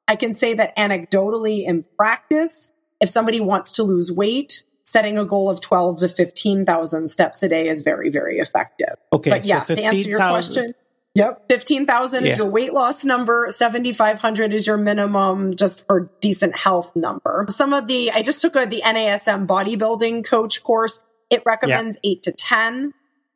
I 0.08 0.16
can 0.16 0.34
say 0.34 0.54
that 0.54 0.76
anecdotally 0.76 1.64
in 1.66 1.84
practice, 1.96 2.72
if 3.00 3.08
somebody 3.08 3.40
wants 3.40 3.72
to 3.72 3.82
lose 3.82 4.10
weight, 4.10 4.64
setting 4.84 5.18
a 5.18 5.24
goal 5.24 5.50
of 5.50 5.60
12 5.60 6.00
to 6.00 6.08
15,000 6.08 7.08
steps 7.08 7.42
a 7.42 7.48
day 7.48 7.68
is 7.68 7.82
very, 7.82 8.10
very 8.10 8.38
effective. 8.38 8.96
Okay. 9.12 9.30
But 9.30 9.44
yes, 9.44 9.68
so 9.68 9.74
15, 9.74 9.90
to 9.90 9.96
answer 9.96 10.08
your 10.08 10.18
000. 10.18 10.30
question, 10.30 10.72
Yep. 11.14 11.46
15,000 11.50 12.26
is 12.26 12.36
your 12.36 12.48
weight 12.48 12.72
loss 12.72 13.04
number. 13.04 13.46
7,500 13.50 14.54
is 14.54 14.68
your 14.68 14.76
minimum 14.76 15.56
just 15.56 15.84
for 15.86 16.12
decent 16.20 16.54
health 16.54 16.94
number. 16.94 17.46
Some 17.50 17.72
of 17.72 17.88
the, 17.88 18.12
I 18.14 18.22
just 18.22 18.40
took 18.40 18.54
a, 18.54 18.66
the 18.66 18.82
NASM 18.84 19.48
bodybuilding 19.48 20.24
coach 20.24 20.62
course. 20.62 21.02
It 21.28 21.42
recommends 21.44 21.98
eight 22.04 22.22
to 22.22 22.32
10. 22.32 22.92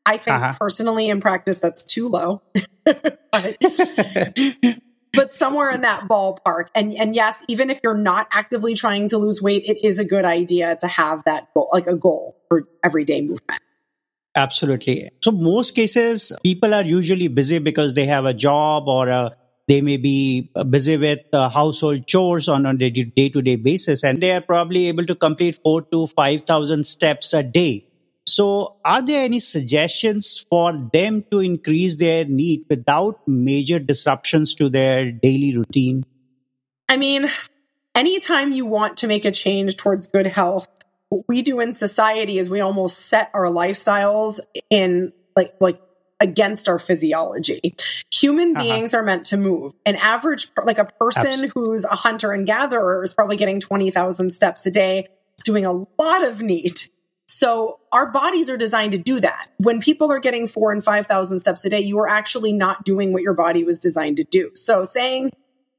I 0.06 0.16
think 0.16 0.36
uh-huh. 0.36 0.54
personally 0.60 1.08
in 1.08 1.20
practice, 1.20 1.58
that's 1.58 1.84
too 1.84 2.08
low. 2.08 2.42
but, 2.84 3.56
but 5.12 5.32
somewhere 5.32 5.70
in 5.70 5.82
that 5.82 6.08
ballpark. 6.08 6.68
And, 6.74 6.92
and 6.92 7.14
yes, 7.14 7.44
even 7.48 7.70
if 7.70 7.80
you're 7.82 7.96
not 7.96 8.26
actively 8.32 8.74
trying 8.74 9.08
to 9.08 9.18
lose 9.18 9.42
weight, 9.42 9.64
it 9.66 9.84
is 9.84 9.98
a 9.98 10.04
good 10.04 10.24
idea 10.24 10.76
to 10.80 10.86
have 10.86 11.24
that 11.24 11.48
goal, 11.54 11.68
like 11.72 11.86
a 11.86 11.96
goal 11.96 12.36
for 12.48 12.68
everyday 12.82 13.20
movement. 13.20 13.60
Absolutely. 14.34 15.10
So 15.22 15.30
most 15.30 15.74
cases, 15.74 16.32
people 16.42 16.72
are 16.72 16.82
usually 16.82 17.28
busy 17.28 17.58
because 17.58 17.92
they 17.92 18.06
have 18.06 18.24
a 18.24 18.32
job 18.32 18.88
or 18.88 19.08
a, 19.08 19.36
they 19.68 19.82
may 19.82 19.98
be 19.98 20.50
busy 20.70 20.96
with 20.96 21.20
uh, 21.32 21.48
household 21.48 22.06
chores 22.06 22.48
on 22.48 22.66
a 22.66 22.74
day 22.74 22.90
to 22.90 23.42
day 23.42 23.56
basis, 23.56 24.02
and 24.02 24.20
they 24.20 24.32
are 24.32 24.40
probably 24.40 24.88
able 24.88 25.06
to 25.06 25.14
complete 25.14 25.58
four 25.62 25.82
to 25.82 26.06
5,000 26.06 26.84
steps 26.84 27.32
a 27.32 27.42
day. 27.42 27.86
So 28.26 28.76
are 28.84 29.02
there 29.02 29.24
any 29.24 29.40
suggestions 29.40 30.38
for 30.48 30.72
them 30.72 31.24
to 31.30 31.40
increase 31.40 31.96
their 31.96 32.24
NEAT 32.24 32.66
without 32.70 33.26
major 33.26 33.78
disruptions 33.78 34.54
to 34.56 34.68
their 34.68 35.10
daily 35.10 35.56
routine? 35.56 36.04
I 36.88 36.96
mean, 36.96 37.26
anytime 37.94 38.52
you 38.52 38.66
want 38.66 38.98
to 38.98 39.06
make 39.06 39.24
a 39.24 39.32
change 39.32 39.76
towards 39.76 40.06
good 40.08 40.26
health, 40.26 40.68
what 41.08 41.24
we 41.28 41.42
do 41.42 41.60
in 41.60 41.72
society 41.72 42.38
is 42.38 42.48
we 42.48 42.60
almost 42.60 43.06
set 43.06 43.28
our 43.34 43.46
lifestyles 43.46 44.40
in 44.70 45.12
like 45.36 45.48
like 45.60 45.80
against 46.20 46.68
our 46.68 46.78
physiology. 46.78 47.74
Human 48.14 48.56
uh-huh. 48.56 48.64
beings 48.64 48.94
are 48.94 49.02
meant 49.02 49.26
to 49.26 49.36
move. 49.36 49.72
An 49.84 49.96
average 49.96 50.48
like 50.64 50.78
a 50.78 50.84
person 50.84 51.26
Absolutely. 51.26 51.50
who's 51.54 51.84
a 51.84 51.96
hunter 51.96 52.32
and 52.32 52.46
gatherer 52.46 53.02
is 53.02 53.12
probably 53.12 53.36
getting 53.36 53.60
20,000 53.60 54.30
steps 54.30 54.64
a 54.66 54.70
day, 54.70 55.08
doing 55.44 55.66
a 55.66 55.72
lot 55.72 56.24
of 56.24 56.40
NEAT. 56.40 56.88
So 57.28 57.80
our 57.92 58.12
bodies 58.12 58.50
are 58.50 58.56
designed 58.56 58.92
to 58.92 58.98
do 58.98 59.20
that. 59.20 59.48
When 59.58 59.80
people 59.80 60.12
are 60.12 60.20
getting 60.20 60.46
4 60.46 60.72
and 60.72 60.84
5,000 60.84 61.38
steps 61.38 61.64
a 61.64 61.70
day, 61.70 61.80
you 61.80 61.98
are 61.98 62.08
actually 62.08 62.52
not 62.52 62.84
doing 62.84 63.12
what 63.12 63.22
your 63.22 63.34
body 63.34 63.64
was 63.64 63.78
designed 63.78 64.18
to 64.18 64.24
do. 64.24 64.50
So 64.54 64.84
saying 64.84 65.30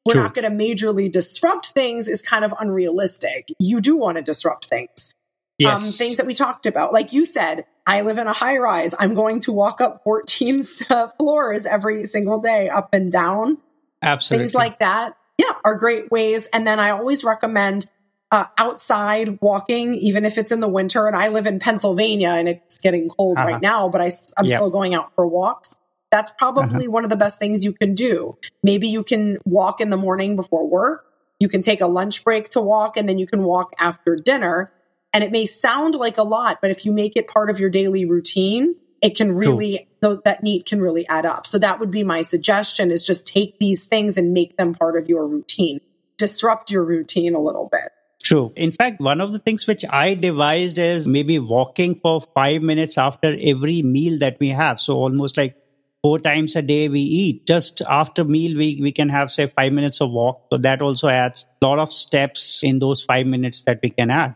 we're 0.05 0.13
True. 0.13 0.23
not 0.23 0.33
going 0.33 0.49
to 0.49 0.63
majorly 0.63 1.11
disrupt 1.11 1.67
things 1.67 2.07
is 2.07 2.21
kind 2.21 2.43
of 2.43 2.53
unrealistic. 2.59 3.47
You 3.59 3.79
do 3.79 3.97
want 3.97 4.17
to 4.17 4.21
disrupt 4.23 4.65
things. 4.65 5.13
Um, 5.13 5.69
yes. 5.69 6.01
Um, 6.01 6.05
things 6.05 6.17
that 6.17 6.25
we 6.25 6.33
talked 6.33 6.65
about. 6.65 6.91
Like 6.91 7.13
you 7.13 7.25
said, 7.25 7.65
I 7.85 8.01
live 8.01 8.17
in 8.17 8.27
a 8.27 8.33
high 8.33 8.57
rise. 8.57 8.95
I'm 8.99 9.13
going 9.13 9.39
to 9.41 9.53
walk 9.53 9.79
up 9.79 10.01
14 10.03 10.63
floors 11.19 11.65
every 11.65 12.03
single 12.05 12.39
day, 12.39 12.69
up 12.69 12.89
and 12.93 13.11
down. 13.11 13.57
Absolutely. 14.01 14.45
Things 14.45 14.55
like 14.55 14.79
that. 14.79 15.13
Yeah, 15.39 15.53
are 15.63 15.75
great 15.75 16.11
ways. 16.11 16.49
And 16.53 16.67
then 16.67 16.79
I 16.79 16.91
always 16.91 17.23
recommend 17.23 17.89
uh, 18.33 18.45
outside 18.57 19.37
walking, 19.41 19.93
even 19.93 20.25
if 20.25 20.39
it's 20.39 20.51
in 20.51 20.59
the 20.59 20.67
winter. 20.67 21.05
And 21.05 21.15
I 21.15 21.27
live 21.27 21.45
in 21.45 21.59
Pennsylvania 21.59 22.29
and 22.29 22.49
it's 22.49 22.79
getting 22.79 23.07
cold 23.07 23.37
uh-huh. 23.37 23.47
right 23.47 23.61
now, 23.61 23.89
but 23.89 24.01
I, 24.01 24.09
I'm 24.37 24.45
yep. 24.45 24.57
still 24.57 24.71
going 24.71 24.95
out 24.95 25.13
for 25.13 25.27
walks. 25.27 25.77
That's 26.11 26.31
probably 26.31 26.85
uh-huh. 26.85 26.91
one 26.91 27.03
of 27.03 27.11
the 27.11 27.15
best 27.15 27.37
things 27.37 27.63
you 27.63 27.73
can 27.73 27.93
do. 27.93 28.39
Maybe 28.63 28.87
you 28.87 29.03
can 29.03 29.37
walk 29.45 29.81
in 29.81 29.91
the 29.91 29.97
morning 29.97 30.35
before 30.35 30.67
work. 30.67 31.05
You 31.39 31.47
can 31.47 31.61
take 31.61 31.81
a 31.81 31.87
lunch 31.87 32.23
break 32.23 32.49
to 32.49 32.61
walk 32.61 32.97
and 32.97 33.07
then 33.07 33.19
you 33.19 33.27
can 33.27 33.43
walk 33.43 33.73
after 33.79 34.15
dinner 34.15 34.71
and 35.13 35.23
it 35.23 35.31
may 35.31 35.45
sound 35.45 35.93
like 35.93 36.17
a 36.17 36.23
lot, 36.23 36.57
but 36.59 36.71
if 36.71 36.85
you 36.85 36.91
make 36.91 37.15
it 37.15 37.27
part 37.27 37.51
of 37.51 37.59
your 37.59 37.69
daily 37.69 38.05
routine, 38.05 38.75
it 38.99 39.15
can 39.15 39.35
really, 39.35 39.85
cool. 40.01 40.21
that 40.25 40.41
NEAT 40.41 40.65
can 40.65 40.81
really 40.81 41.07
add 41.07 41.27
up. 41.27 41.45
So 41.45 41.59
that 41.59 41.79
would 41.79 41.91
be 41.91 42.03
my 42.03 42.23
suggestion 42.23 42.89
is 42.89 43.05
just 43.05 43.27
take 43.27 43.59
these 43.59 43.85
things 43.85 44.17
and 44.17 44.33
make 44.33 44.57
them 44.57 44.73
part 44.73 44.97
of 44.97 45.07
your 45.07 45.27
routine. 45.27 45.81
Disrupt 46.17 46.71
your 46.71 46.83
routine 46.83 47.35
a 47.35 47.39
little 47.39 47.69
bit. 47.71 47.91
True. 48.23 48.53
In 48.55 48.71
fact, 48.71 49.01
one 49.01 49.19
of 49.19 49.33
the 49.33 49.39
things 49.39 49.67
which 49.67 49.83
I 49.89 50.15
devised 50.15 50.79
is 50.79 51.07
maybe 51.07 51.39
walking 51.39 51.95
for 51.95 52.21
five 52.21 52.61
minutes 52.61 52.97
after 52.97 53.37
every 53.39 53.81
meal 53.81 54.19
that 54.19 54.37
we 54.39 54.49
have. 54.49 54.79
So 54.79 54.95
almost 54.95 55.35
like 55.35 55.57
four 56.01 56.19
times 56.19 56.55
a 56.55 56.61
day 56.61 56.87
we 56.87 57.01
eat. 57.01 57.45
Just 57.45 57.81
after 57.81 58.23
meal, 58.23 58.57
we, 58.57 58.79
we 58.81 58.93
can 58.93 59.09
have, 59.09 59.29
say, 59.29 59.47
five 59.47 59.73
minutes 59.73 59.99
of 59.99 60.09
walk. 60.11 60.47
So 60.51 60.57
that 60.59 60.81
also 60.81 61.09
adds 61.09 61.49
a 61.61 61.65
lot 61.65 61.79
of 61.79 61.91
steps 61.91 62.63
in 62.63 62.79
those 62.79 63.03
five 63.03 63.27
minutes 63.27 63.63
that 63.63 63.81
we 63.83 63.89
can 63.89 64.09
add. 64.09 64.35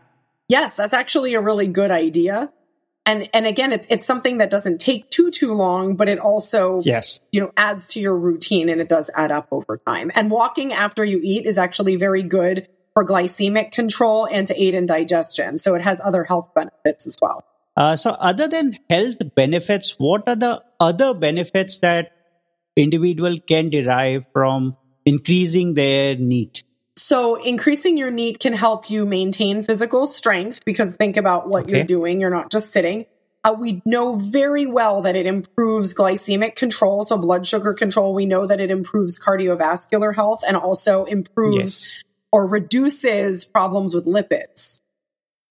Yes, 0.50 0.76
that's 0.76 0.94
actually 0.94 1.34
a 1.34 1.40
really 1.40 1.68
good 1.68 1.90
idea. 1.90 2.52
And 3.06 3.26
and 3.32 3.46
again, 3.46 3.72
it's 3.72 3.90
it's 3.90 4.04
something 4.04 4.36
that 4.38 4.50
doesn't 4.50 4.82
take 4.82 5.08
too 5.08 5.30
too 5.30 5.54
long, 5.54 5.96
but 5.96 6.10
it 6.10 6.18
also 6.18 6.82
yes 6.82 7.22
you 7.32 7.40
know 7.40 7.50
adds 7.56 7.94
to 7.94 8.00
your 8.00 8.14
routine 8.14 8.68
and 8.68 8.82
it 8.82 8.88
does 8.88 9.10
add 9.16 9.32
up 9.32 9.48
over 9.50 9.78
time. 9.78 10.10
And 10.14 10.30
walking 10.30 10.74
after 10.74 11.02
you 11.02 11.18
eat 11.22 11.46
is 11.46 11.56
actually 11.56 11.96
very 11.96 12.22
good 12.22 12.68
for 12.98 13.04
glycemic 13.04 13.70
control 13.70 14.26
and 14.26 14.48
to 14.48 14.60
aid 14.60 14.74
in 14.74 14.84
digestion. 14.84 15.56
So 15.56 15.76
it 15.76 15.82
has 15.82 16.00
other 16.04 16.24
health 16.24 16.50
benefits 16.52 17.06
as 17.06 17.16
well. 17.22 17.44
Uh, 17.76 17.94
so 17.94 18.10
other 18.10 18.48
than 18.48 18.76
health 18.90 19.36
benefits, 19.36 19.94
what 19.98 20.28
are 20.28 20.34
the 20.34 20.64
other 20.80 21.14
benefits 21.14 21.78
that 21.78 22.10
individual 22.74 23.36
can 23.38 23.70
derive 23.70 24.26
from 24.32 24.76
increasing 25.06 25.74
their 25.74 26.16
NEAT? 26.16 26.64
So 26.96 27.40
increasing 27.40 27.96
your 27.96 28.10
NEAT 28.10 28.40
can 28.40 28.52
help 28.52 28.90
you 28.90 29.06
maintain 29.06 29.62
physical 29.62 30.08
strength 30.08 30.64
because 30.64 30.96
think 30.96 31.16
about 31.16 31.48
what 31.48 31.64
okay. 31.64 31.76
you're 31.76 31.86
doing. 31.86 32.20
You're 32.20 32.30
not 32.30 32.50
just 32.50 32.72
sitting. 32.72 33.06
Uh, 33.44 33.54
we 33.56 33.80
know 33.86 34.18
very 34.18 34.66
well 34.66 35.02
that 35.02 35.14
it 35.14 35.24
improves 35.24 35.94
glycemic 35.94 36.56
control, 36.56 37.04
so 37.04 37.16
blood 37.16 37.46
sugar 37.46 37.74
control. 37.74 38.12
We 38.12 38.26
know 38.26 38.44
that 38.48 38.58
it 38.60 38.72
improves 38.72 39.24
cardiovascular 39.24 40.16
health 40.16 40.42
and 40.46 40.56
also 40.56 41.04
improves 41.04 41.56
yes. 41.56 42.02
Or 42.32 42.48
reduces 42.48 43.44
problems 43.44 43.94
with 43.94 44.06
lipids 44.06 44.80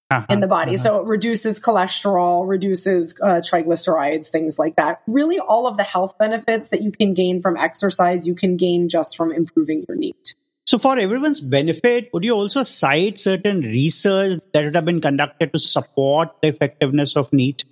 uh-huh, 0.10 0.26
in 0.30 0.40
the 0.40 0.48
body. 0.48 0.72
Uh-huh. 0.72 0.84
So 0.84 1.02
it 1.02 1.08
reduces 1.08 1.60
cholesterol, 1.60 2.48
reduces 2.48 3.20
uh, 3.22 3.42
triglycerides, 3.42 4.30
things 4.30 4.58
like 4.58 4.76
that. 4.76 4.98
Really, 5.08 5.40
all 5.40 5.68
of 5.68 5.78
the 5.78 5.84
health 5.84 6.18
benefits 6.18 6.70
that 6.70 6.82
you 6.82 6.92
can 6.92 7.14
gain 7.14 7.42
from 7.42 7.58
exercise, 7.58 8.28
you 8.28 8.36
can 8.36 8.58
gain 8.58 8.90
just 8.90 9.18
from 9.18 9.32
improving 9.32 9.86
your 9.88 9.98
NEAT. 9.98 10.36
So, 10.66 10.78
for 10.78 10.98
everyone's 10.98 11.40
benefit, 11.40 12.10
would 12.12 12.26
you 12.26 12.34
also 12.34 12.62
cite 12.62 13.18
certain 13.18 13.62
research 13.62 14.40
that 14.54 14.74
have 14.74 14.84
been 14.84 15.00
conducted 15.00 15.54
to 15.54 15.60
support 15.60 16.42
the 16.42 16.50
effectiveness 16.50 17.16
of 17.16 17.32
NEAT? 17.32 17.64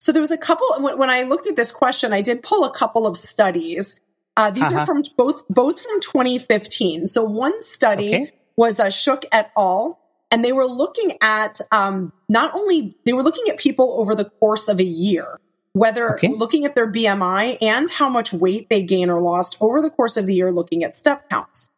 So, 0.00 0.12
there 0.12 0.22
was 0.22 0.30
a 0.30 0.38
couple. 0.38 0.66
When 0.78 1.10
I 1.10 1.24
looked 1.24 1.48
at 1.48 1.56
this 1.56 1.72
question, 1.72 2.12
I 2.12 2.22
did 2.22 2.42
pull 2.42 2.64
a 2.64 2.72
couple 2.72 3.06
of 3.06 3.16
studies. 3.16 4.00
Uh, 4.36 4.50
these 4.50 4.64
uh-huh. 4.64 4.80
are 4.80 4.86
from 4.86 5.02
both 5.16 5.46
both 5.48 5.80
from 5.80 6.00
2015. 6.00 7.06
So, 7.06 7.24
one 7.24 7.60
study 7.60 8.14
okay. 8.14 8.30
was 8.56 8.80
a 8.80 8.86
uh, 8.86 8.90
Shook 8.90 9.24
et 9.32 9.50
al. 9.56 9.98
And 10.30 10.42
they 10.42 10.52
were 10.52 10.64
looking 10.64 11.12
at 11.20 11.60
um, 11.72 12.10
not 12.26 12.54
only 12.54 12.96
they 13.04 13.12
were 13.12 13.22
looking 13.22 13.52
at 13.52 13.58
people 13.58 14.00
over 14.00 14.14
the 14.14 14.24
course 14.24 14.68
of 14.68 14.80
a 14.80 14.84
year. 14.84 15.38
whether 15.74 16.14
okay. 16.14 16.28
looking 16.28 16.64
at 16.64 16.74
their 16.74 16.90
BMI 16.90 17.58
and 17.62 17.90
how 17.90 18.08
much 18.08 18.32
weight 18.32 18.68
they 18.68 18.82
gain 18.82 19.10
or 19.10 19.20
lost 19.20 19.56
over 19.60 19.80
the 19.82 19.90
course 19.90 20.16
of 20.16 20.26
the 20.26 20.34
year, 20.34 20.52
looking 20.52 20.84
at 20.84 20.94
step 20.94 21.28
counts. 21.28 21.68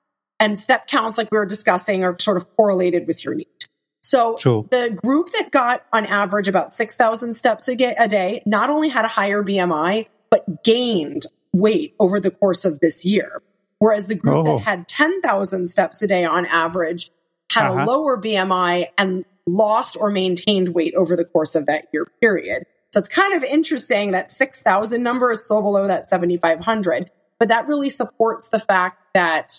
And 0.40 0.58
step 0.58 0.87
counts, 0.87 1.16
like 1.16 1.30
we 1.30 1.38
were 1.38 1.46
discussing, 1.46 2.04
are 2.04 2.16
sort 2.18 2.37
of 2.37 2.56
correlated 2.56 3.06
with 3.06 3.25
your 3.25 3.34
NEAT. 3.34 3.68
So 4.02 4.37
True. 4.37 4.68
the 4.70 4.99
group 5.02 5.30
that 5.30 5.50
got 5.50 5.80
on 5.92 6.06
average 6.06 6.49
about 6.49 6.73
6,000 6.73 7.34
steps 7.34 7.68
a 7.68 7.76
day 7.76 8.42
not 8.44 8.68
only 8.68 8.88
had 8.88 9.04
a 9.04 9.08
higher 9.08 9.42
BMI, 9.42 10.06
but 10.30 10.64
gained 10.64 11.23
weight 11.54 11.94
over 11.99 12.20
the 12.20 12.30
course 12.30 12.64
of 12.64 12.80
this 12.80 13.04
year. 13.04 13.40
Whereas 13.78 14.08
the 14.08 14.14
group 14.14 14.46
oh. 14.46 14.58
that 14.58 14.64
had 14.64 14.88
10,000 14.88 15.66
steps 15.66 16.02
a 16.02 16.06
day 16.06 16.25
on 16.25 16.46
average 16.46 17.11
had 17.50 17.66
uh-huh. 17.66 17.84
a 17.84 17.87
lower 17.87 18.20
BMI 18.20 18.87
and 18.99 19.25
lost 19.46 19.96
or 19.99 20.11
maintained 20.11 20.75
weight 20.75 20.94
over 20.94 21.16
the 21.16 21.25
course 21.25 21.54
of 21.54 21.66
that 21.66 21.87
year 21.92 22.06
period. 22.20 22.64
So 22.92 22.99
it's 22.99 23.08
kind 23.08 23.34
of 23.34 23.44
interesting 23.44 24.12
that 24.12 24.30
6,000 24.30 25.02
number 25.02 25.32
is 25.32 25.44
still 25.44 25.62
below 25.62 25.87
that 25.87 26.08
7,500, 26.08 27.11
but 27.38 27.49
that 27.49 27.66
really 27.66 27.90
supports 27.90 28.49
the 28.49 28.58
fact 28.58 28.99
that 29.14 29.52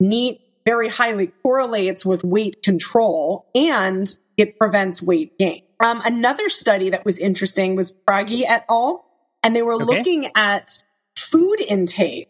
NEAT 0.00 0.40
very 0.64 0.88
highly 0.88 1.28
correlates 1.42 2.04
with 2.04 2.24
weight 2.24 2.62
control 2.62 3.46
and 3.54 4.08
it 4.36 4.58
prevents 4.58 5.02
weight 5.02 5.38
gain. 5.38 5.62
Um, 5.80 6.00
another 6.04 6.48
study 6.48 6.90
that 6.90 7.04
was 7.04 7.18
interesting 7.18 7.76
was 7.76 7.92
Pragi 7.92 8.44
et 8.46 8.64
al. 8.68 9.04
And 9.44 9.56
they 9.56 9.62
were 9.62 9.74
okay. 9.74 9.84
looking 9.84 10.30
at 10.36 10.82
food 11.16 11.60
intake 11.60 12.28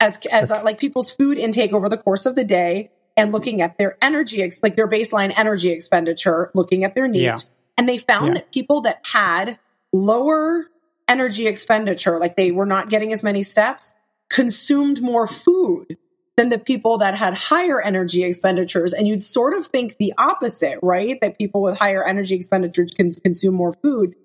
as, 0.00 0.18
as 0.32 0.50
uh, 0.50 0.62
like 0.64 0.78
people's 0.78 1.10
food 1.10 1.38
intake 1.38 1.72
over 1.72 1.88
the 1.88 1.96
course 1.96 2.26
of 2.26 2.34
the 2.34 2.44
day 2.44 2.90
and 3.16 3.32
looking 3.32 3.62
at 3.62 3.78
their 3.78 3.96
energy, 4.02 4.42
ex- 4.42 4.62
like 4.62 4.76
their 4.76 4.88
baseline 4.88 5.32
energy 5.38 5.70
expenditure, 5.70 6.50
looking 6.54 6.84
at 6.84 6.94
their 6.94 7.08
NEAT. 7.08 7.22
Yeah. 7.22 7.36
And 7.78 7.88
they 7.88 7.98
found 7.98 8.28
yeah. 8.28 8.34
that 8.34 8.52
people 8.52 8.82
that 8.82 9.00
had 9.04 9.58
lower 9.92 10.66
energy 11.08 11.46
expenditure, 11.46 12.18
like 12.18 12.36
they 12.36 12.50
were 12.50 12.66
not 12.66 12.88
getting 12.88 13.12
as 13.12 13.22
many 13.22 13.42
steps, 13.42 13.94
consumed 14.30 15.00
more 15.00 15.26
food 15.26 15.96
than 16.36 16.48
the 16.48 16.58
people 16.58 16.98
that 16.98 17.14
had 17.14 17.34
higher 17.34 17.80
energy 17.80 18.24
expenditures. 18.24 18.92
And 18.92 19.06
you'd 19.06 19.22
sort 19.22 19.54
of 19.54 19.66
think 19.66 19.96
the 19.98 20.12
opposite, 20.18 20.78
right? 20.82 21.20
That 21.20 21.38
people 21.38 21.62
with 21.62 21.78
higher 21.78 22.04
energy 22.04 22.34
expenditures 22.34 22.90
can 22.90 23.12
consume 23.12 23.54
more 23.54 23.72
food. 23.72 24.16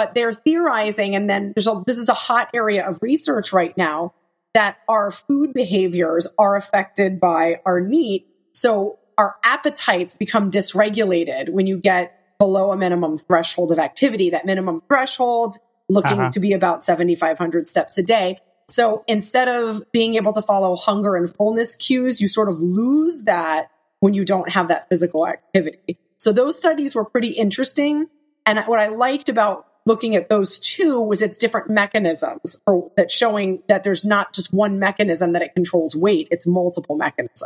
But 0.00 0.14
they're 0.14 0.32
theorizing, 0.32 1.14
and 1.14 1.28
then 1.28 1.52
there's 1.54 1.66
a, 1.66 1.82
this 1.86 1.98
is 1.98 2.08
a 2.08 2.14
hot 2.14 2.48
area 2.54 2.88
of 2.88 3.00
research 3.02 3.52
right 3.52 3.76
now 3.76 4.14
that 4.54 4.78
our 4.88 5.10
food 5.10 5.52
behaviors 5.52 6.26
are 6.38 6.56
affected 6.56 7.20
by 7.20 7.56
our 7.66 7.82
NEAT. 7.82 8.26
So 8.54 8.98
our 9.18 9.34
appetites 9.44 10.14
become 10.14 10.50
dysregulated 10.50 11.50
when 11.50 11.66
you 11.66 11.76
get 11.76 12.38
below 12.38 12.72
a 12.72 12.78
minimum 12.78 13.18
threshold 13.18 13.72
of 13.72 13.78
activity. 13.78 14.30
That 14.30 14.46
minimum 14.46 14.80
threshold 14.88 15.56
looking 15.90 16.12
uh-huh. 16.18 16.30
to 16.30 16.40
be 16.40 16.54
about 16.54 16.82
7,500 16.82 17.68
steps 17.68 17.98
a 17.98 18.02
day. 18.02 18.38
So 18.70 19.04
instead 19.06 19.48
of 19.48 19.82
being 19.92 20.14
able 20.14 20.32
to 20.32 20.40
follow 20.40 20.76
hunger 20.76 21.14
and 21.14 21.28
fullness 21.28 21.76
cues, 21.76 22.22
you 22.22 22.28
sort 22.28 22.48
of 22.48 22.54
lose 22.58 23.24
that 23.24 23.66
when 23.98 24.14
you 24.14 24.24
don't 24.24 24.48
have 24.48 24.68
that 24.68 24.88
physical 24.88 25.28
activity. 25.28 25.98
So 26.18 26.32
those 26.32 26.56
studies 26.56 26.94
were 26.94 27.04
pretty 27.04 27.32
interesting. 27.32 28.06
And 28.46 28.58
what 28.60 28.80
I 28.80 28.88
liked 28.88 29.28
about 29.28 29.66
looking 29.86 30.16
at 30.16 30.28
those 30.28 30.58
two 30.58 31.02
was 31.02 31.22
its 31.22 31.38
different 31.38 31.70
mechanisms 31.70 32.60
for 32.64 32.90
that 32.96 33.10
showing 33.10 33.62
that 33.68 33.82
there's 33.82 34.04
not 34.04 34.32
just 34.32 34.52
one 34.52 34.78
mechanism 34.78 35.32
that 35.32 35.42
it 35.42 35.54
controls 35.54 35.96
weight, 35.96 36.28
it's 36.30 36.46
multiple 36.46 36.96
mechanisms. 36.96 37.42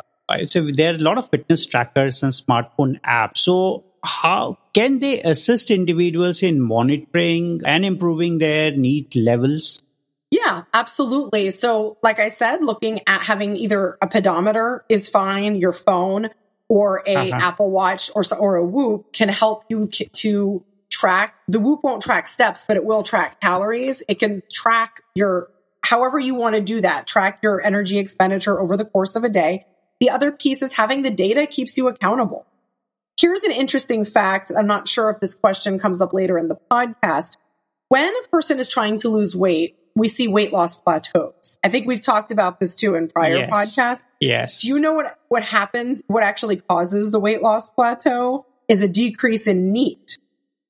So 0.46 0.70
there 0.72 0.92
are 0.92 0.96
a 0.96 0.98
lot 0.98 1.18
of 1.18 1.28
fitness 1.28 1.66
trackers 1.66 2.22
and 2.22 2.32
smartphone 2.32 3.00
apps. 3.02 3.38
So 3.38 3.84
how 4.02 4.58
can 4.72 4.98
they 4.98 5.22
assist 5.22 5.70
individuals 5.70 6.42
in 6.42 6.60
monitoring 6.60 7.60
and 7.64 7.84
improving 7.84 8.38
their 8.38 8.70
NEAT 8.72 9.16
levels? 9.16 9.80
Yeah, 10.30 10.62
absolutely. 10.72 11.50
So, 11.50 11.96
like 12.02 12.18
I 12.18 12.28
said, 12.28 12.58
looking 12.62 12.98
at 13.06 13.20
having 13.20 13.56
either 13.56 13.96
a 14.02 14.08
pedometer 14.08 14.84
is 14.88 15.08
fine, 15.08 15.56
your 15.56 15.72
phone 15.72 16.28
or 16.68 17.02
a 17.06 17.14
uh-huh. 17.14 17.38
Apple 17.40 17.70
Watch 17.70 18.10
or 18.16 18.24
or 18.38 18.56
a 18.56 18.64
Whoop 18.64 19.12
can 19.12 19.28
help 19.28 19.64
you 19.68 19.86
to 19.86 20.64
track. 20.94 21.34
The 21.48 21.60
Whoop 21.60 21.80
won't 21.82 22.02
track 22.02 22.26
steps, 22.26 22.64
but 22.66 22.76
it 22.76 22.84
will 22.84 23.02
track 23.02 23.40
calories. 23.40 24.02
It 24.08 24.20
can 24.20 24.42
track 24.50 25.02
your 25.14 25.50
however 25.84 26.18
you 26.18 26.36
want 26.36 26.54
to 26.54 26.60
do 26.60 26.80
that. 26.80 27.06
Track 27.06 27.40
your 27.42 27.60
energy 27.64 27.98
expenditure 27.98 28.58
over 28.58 28.76
the 28.76 28.84
course 28.84 29.16
of 29.16 29.24
a 29.24 29.28
day. 29.28 29.66
The 30.00 30.10
other 30.10 30.32
piece 30.32 30.62
is 30.62 30.74
having 30.74 31.02
the 31.02 31.10
data 31.10 31.46
keeps 31.46 31.76
you 31.76 31.88
accountable. 31.88 32.46
Here's 33.20 33.42
an 33.42 33.52
interesting 33.52 34.04
fact. 34.04 34.50
I'm 34.56 34.66
not 34.66 34.88
sure 34.88 35.10
if 35.10 35.20
this 35.20 35.34
question 35.34 35.78
comes 35.78 36.00
up 36.00 36.12
later 36.12 36.38
in 36.38 36.48
the 36.48 36.58
podcast. 36.70 37.36
When 37.88 38.12
a 38.12 38.28
person 38.28 38.58
is 38.58 38.68
trying 38.68 38.98
to 38.98 39.08
lose 39.08 39.36
weight, 39.36 39.76
we 39.96 40.08
see 40.08 40.26
weight 40.26 40.52
loss 40.52 40.80
plateaus. 40.80 41.58
I 41.64 41.68
think 41.68 41.86
we've 41.86 42.02
talked 42.02 42.30
about 42.30 42.58
this 42.58 42.74
too 42.74 42.96
in 42.96 43.08
prior 43.08 43.36
yes. 43.36 43.50
podcasts. 43.50 44.04
Yes. 44.20 44.62
Do 44.62 44.68
you 44.68 44.80
know 44.80 44.94
what, 44.94 45.06
what 45.28 45.42
happens? 45.42 46.02
What 46.06 46.24
actually 46.24 46.56
causes 46.56 47.12
the 47.12 47.20
weight 47.20 47.42
loss 47.42 47.68
plateau 47.68 48.46
is 48.68 48.82
a 48.82 48.88
decrease 48.88 49.46
in 49.46 49.72
NEAT. 49.72 50.03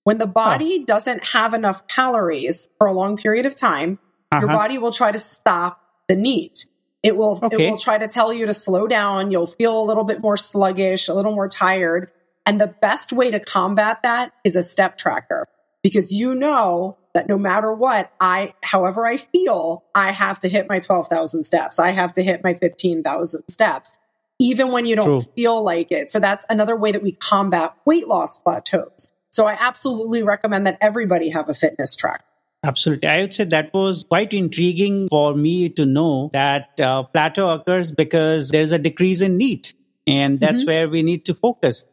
When 0.05 0.19
the 0.19 0.27
body 0.27 0.85
doesn't 0.85 1.25
have 1.25 1.55
enough 1.55 1.88
calories 1.88 2.69
for 2.79 2.87
a 2.87 2.93
long 2.93 3.17
period 3.17 3.47
of 3.47 3.55
time, 3.55 3.99
uh-huh. 4.31 4.40
your 4.40 4.49
body 4.49 4.79
will 4.79 4.93
try 4.93 5.11
to 5.11 5.19
stop 5.19 5.81
the 6.09 6.14
NEAT. 6.14 6.67
It 7.03 7.17
will, 7.17 7.40
okay. 7.43 7.67
it 7.67 7.71
will 7.71 7.79
try 7.79 7.99
to 7.99 8.07
tell 8.07 8.33
you 8.33 8.47
to 8.47 8.55
slow 8.55 8.87
down. 8.87 9.31
You'll 9.31 9.47
feel 9.47 9.81
a 9.81 9.85
little 9.85 10.05
bit 10.05 10.21
more 10.21 10.37
sluggish, 10.37 11.09
a 11.09 11.14
little 11.14 11.35
more 11.35 11.49
tired. 11.49 12.11
And 12.47 12.61
the 12.61 12.67
best 12.67 13.12
way 13.12 13.31
to 13.31 13.40
combat 13.40 14.03
that 14.03 14.33
is 14.45 14.57
a 14.57 14.62
step 14.62 14.99
tracker 14.99 15.49
because 15.83 16.12
you 16.12 16.35
know 16.35 16.99
that 17.14 17.29
no 17.29 17.38
matter 17.38 17.73
what, 17.73 18.12
I, 18.21 18.53
however 18.62 19.07
I 19.07 19.17
feel, 19.17 19.85
I 19.95 20.12
have 20.12 20.40
to 20.40 20.49
hit 20.49 20.69
my 20.69 20.81
12,000 20.81 21.45
steps. 21.45 21.79
I 21.79 21.90
have 21.93 22.12
to 22.14 22.23
hit 22.23 22.43
my 22.45 22.55
15,000 22.55 23.49
steps, 23.49 23.97
even 24.38 24.73
when 24.73 24.85
you 24.85 24.97
don't 24.97 25.21
True. 25.21 25.33
feel 25.35 25.62
like 25.62 25.93
it. 25.93 26.11
So 26.11 26.21
that's 26.21 26.45
another 26.51 26.77
way 26.77 26.93
that 26.93 27.03
we 27.03 27.12
combat 27.12 27.75
weight 27.87 28.09
loss 28.09 28.38
plateaus. 28.38 29.12
So 29.35 29.47
I 29.47 29.57
absolutely 29.59 30.23
recommend 30.23 30.64
that 30.68 30.79
everybody 30.81 31.31
have 31.31 31.49
a 31.49 31.55
fitness 31.55 31.97
track. 31.97 32.25
Absolutely. 32.62 33.09
I 33.09 33.23
would 33.23 33.35
say 33.35 33.42
that 33.42 33.75
was 33.75 34.05
quite 34.09 34.33
intriguing 34.33 35.09
for 35.09 35.35
me 35.35 35.70
to 35.70 35.85
know 35.85 36.31
that 36.33 36.81
uh, 36.81 37.03
plateau 37.03 37.51
occurs 37.51 37.90
because 37.90 38.51
there's 38.51 38.70
a 38.70 38.79
decrease 38.79 39.23
in 39.23 39.37
NEAT. 39.37 39.75
And 40.07 40.38
that's 40.38 40.61
mm-hmm. 40.61 40.70
where 40.70 40.88
we 40.88 41.03
need 41.03 41.25
to 41.25 41.35
focus. 41.35 41.85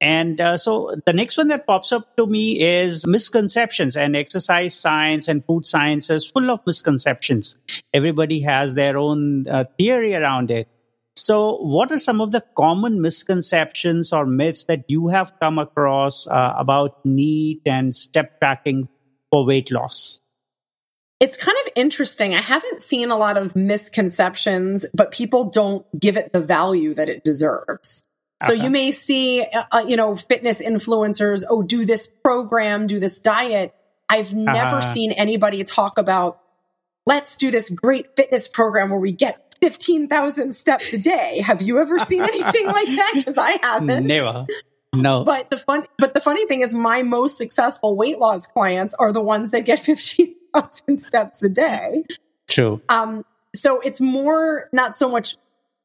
And 0.00 0.40
uh, 0.40 0.56
so 0.56 0.90
the 1.04 1.12
next 1.12 1.36
one 1.36 1.48
that 1.48 1.66
pops 1.66 1.92
up 1.92 2.16
to 2.16 2.26
me 2.26 2.62
is 2.62 3.06
misconceptions 3.06 3.94
and 3.94 4.16
exercise 4.16 4.74
science 4.74 5.28
and 5.28 5.44
food 5.44 5.66
science 5.66 6.08
is 6.08 6.30
full 6.30 6.50
of 6.50 6.60
misconceptions. 6.66 7.58
Everybody 7.92 8.40
has 8.40 8.72
their 8.72 8.96
own 8.96 9.46
uh, 9.46 9.64
theory 9.78 10.14
around 10.14 10.50
it. 10.50 10.66
So 11.16 11.56
what 11.56 11.90
are 11.90 11.98
some 11.98 12.20
of 12.20 12.30
the 12.30 12.42
common 12.56 13.00
misconceptions 13.00 14.12
or 14.12 14.26
myths 14.26 14.64
that 14.66 14.84
you 14.88 15.08
have 15.08 15.32
come 15.40 15.58
across 15.58 16.26
uh, 16.28 16.54
about 16.58 17.04
NEAT 17.04 17.62
and 17.64 17.94
step 17.94 18.38
tracking 18.38 18.88
for 19.30 19.46
weight 19.46 19.72
loss? 19.72 20.20
It's 21.18 21.42
kind 21.42 21.56
of 21.64 21.72
interesting. 21.74 22.34
I 22.34 22.42
haven't 22.42 22.82
seen 22.82 23.10
a 23.10 23.16
lot 23.16 23.38
of 23.38 23.56
misconceptions, 23.56 24.84
but 24.92 25.10
people 25.10 25.48
don't 25.48 25.86
give 25.98 26.18
it 26.18 26.34
the 26.34 26.40
value 26.40 26.92
that 26.94 27.08
it 27.08 27.24
deserves. 27.24 28.02
So 28.42 28.52
uh-huh. 28.52 28.64
you 28.64 28.70
may 28.70 28.90
see, 28.90 29.40
uh, 29.40 29.62
uh, 29.72 29.84
you 29.88 29.96
know, 29.96 30.14
fitness 30.14 30.60
influencers, 30.60 31.42
oh, 31.48 31.62
do 31.62 31.86
this 31.86 32.06
program, 32.06 32.86
do 32.86 33.00
this 33.00 33.18
diet. 33.20 33.74
I've 34.10 34.34
never 34.34 34.58
uh-huh. 34.58 34.80
seen 34.82 35.12
anybody 35.12 35.64
talk 35.64 35.96
about, 35.96 36.40
let's 37.06 37.38
do 37.38 37.50
this 37.50 37.70
great 37.70 38.08
fitness 38.14 38.46
program 38.46 38.90
where 38.90 39.00
we 39.00 39.12
get 39.12 39.45
15,000 39.66 40.52
steps 40.52 40.92
a 40.92 40.98
day. 41.02 41.40
Have 41.44 41.60
you 41.60 41.80
ever 41.80 41.98
seen 41.98 42.22
anything 42.22 42.66
like 42.66 42.86
that? 42.86 43.12
Because 43.16 43.36
I 43.36 43.58
haven't. 43.60 44.06
Never. 44.06 44.46
No. 44.94 45.24
But 45.24 45.50
the 45.50 45.56
fun, 45.56 45.84
but 45.98 46.14
the 46.14 46.20
funny 46.20 46.46
thing 46.46 46.60
is 46.60 46.72
my 46.72 47.02
most 47.02 47.36
successful 47.36 47.96
weight 47.96 48.18
loss 48.20 48.46
clients 48.46 48.94
are 49.00 49.12
the 49.12 49.20
ones 49.20 49.50
that 49.50 49.66
get 49.66 49.78
15,000 49.80 50.98
steps 50.98 51.42
a 51.42 51.48
day. 51.48 52.04
True. 52.48 52.80
Um, 52.88 53.24
so 53.56 53.80
it's 53.80 54.00
more 54.00 54.68
not 54.72 54.94
so 54.94 55.10
much 55.10 55.36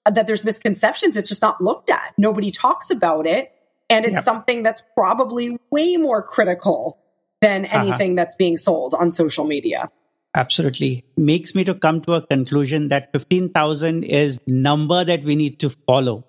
that 0.06 0.28
there's 0.28 0.46
misconceptions. 0.46 1.18
It's 1.18 1.28
just 1.28 1.42
not 1.42 1.60
looked 1.60 1.90
at. 1.90 2.14
Nobody 2.20 2.52
talks 2.52 2.92
about 2.92 3.26
it. 3.26 3.52
And 3.90 4.06
it's 4.06 4.14
yep. 4.14 4.24
something 4.24 4.62
that's 4.62 4.84
probably 4.96 5.58
way 5.72 5.98
more 5.98 6.22
critical 6.22 7.00
than 7.42 7.66
uh-huh. 7.66 7.80
anything 7.80 8.12
uh-huh. 8.12 8.16
that's 8.16 8.36
being 8.36 8.58
sold 8.58 8.94
on 8.94 9.12
social 9.12 9.46
media. 9.46 9.90
Absolutely. 10.36 11.04
Makes 11.18 11.56
me 11.56 11.64
to 11.66 11.74
come 11.74 12.02
to 12.02 12.14
a 12.14 12.26
conclusion 12.26 12.88
that 12.88 13.12
15,000 13.12 14.04
is 14.04 14.40
number 14.48 15.04
that 15.04 15.24
we 15.24 15.36
need 15.36 15.60
to 15.60 15.70
follow 15.88 16.26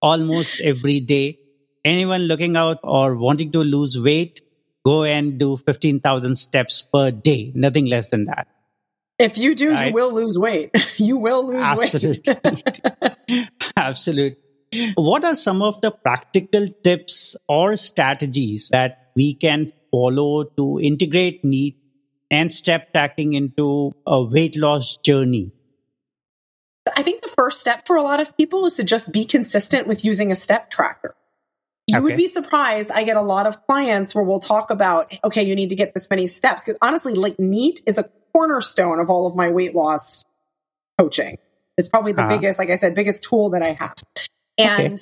almost 0.00 0.60
every 0.60 1.00
day. 1.00 1.38
Anyone 1.84 2.22
looking 2.22 2.56
out 2.56 2.78
or 2.82 3.16
wanting 3.16 3.50
to 3.52 3.60
lose 3.64 3.98
weight, 3.98 4.40
go 4.84 5.04
and 5.04 5.38
do 5.38 5.56
15,000 5.56 6.36
steps 6.36 6.82
per 6.82 7.10
day, 7.10 7.52
nothing 7.54 7.86
less 7.86 8.08
than 8.08 8.24
that. 8.26 8.46
If 9.18 9.36
you 9.38 9.54
do, 9.54 9.72
right? 9.72 9.88
you 9.88 9.94
will 9.94 10.14
lose 10.14 10.38
weight. 10.38 10.70
you 10.98 11.18
will 11.18 11.46
lose 11.46 11.62
Absolutely. 11.62 12.34
weight. 12.44 13.48
Absolutely. 13.76 14.36
What 14.96 15.24
are 15.24 15.34
some 15.34 15.62
of 15.62 15.80
the 15.80 15.90
practical 15.90 16.66
tips 16.82 17.36
or 17.48 17.76
strategies 17.76 18.68
that 18.70 19.12
we 19.14 19.34
can 19.34 19.70
follow 19.90 20.44
to 20.44 20.80
integrate 20.80 21.44
NEAT 21.44 21.78
and 22.34 22.52
step 22.52 22.92
tracking 22.92 23.32
into 23.34 23.92
a 24.06 24.22
weight 24.22 24.56
loss 24.56 24.96
journey? 24.96 25.52
I 26.96 27.02
think 27.02 27.22
the 27.22 27.32
first 27.34 27.60
step 27.60 27.86
for 27.86 27.96
a 27.96 28.02
lot 28.02 28.20
of 28.20 28.36
people 28.36 28.66
is 28.66 28.76
to 28.76 28.84
just 28.84 29.12
be 29.12 29.24
consistent 29.24 29.86
with 29.86 30.04
using 30.04 30.32
a 30.32 30.34
step 30.34 30.68
tracker. 30.68 31.14
You 31.86 31.98
okay. 31.98 32.02
would 32.02 32.16
be 32.16 32.28
surprised. 32.28 32.90
I 32.90 33.04
get 33.04 33.16
a 33.16 33.22
lot 33.22 33.46
of 33.46 33.66
clients 33.66 34.14
where 34.14 34.24
we'll 34.24 34.40
talk 34.40 34.70
about, 34.70 35.06
okay, 35.22 35.44
you 35.44 35.54
need 35.54 35.68
to 35.68 35.76
get 35.76 35.94
this 35.94 36.10
many 36.10 36.26
steps. 36.26 36.64
Because 36.64 36.78
honestly, 36.82 37.14
like 37.14 37.38
NEAT 37.38 37.82
is 37.86 37.98
a 37.98 38.04
cornerstone 38.34 38.98
of 38.98 39.10
all 39.10 39.26
of 39.26 39.36
my 39.36 39.48
weight 39.50 39.74
loss 39.74 40.24
coaching. 40.98 41.36
It's 41.76 41.88
probably 41.88 42.12
the 42.12 42.22
uh-huh. 42.22 42.36
biggest, 42.36 42.58
like 42.58 42.70
I 42.70 42.76
said, 42.76 42.94
biggest 42.94 43.24
tool 43.24 43.50
that 43.50 43.62
I 43.62 43.72
have. 43.78 43.94
And 44.58 44.94
okay. 44.94 44.96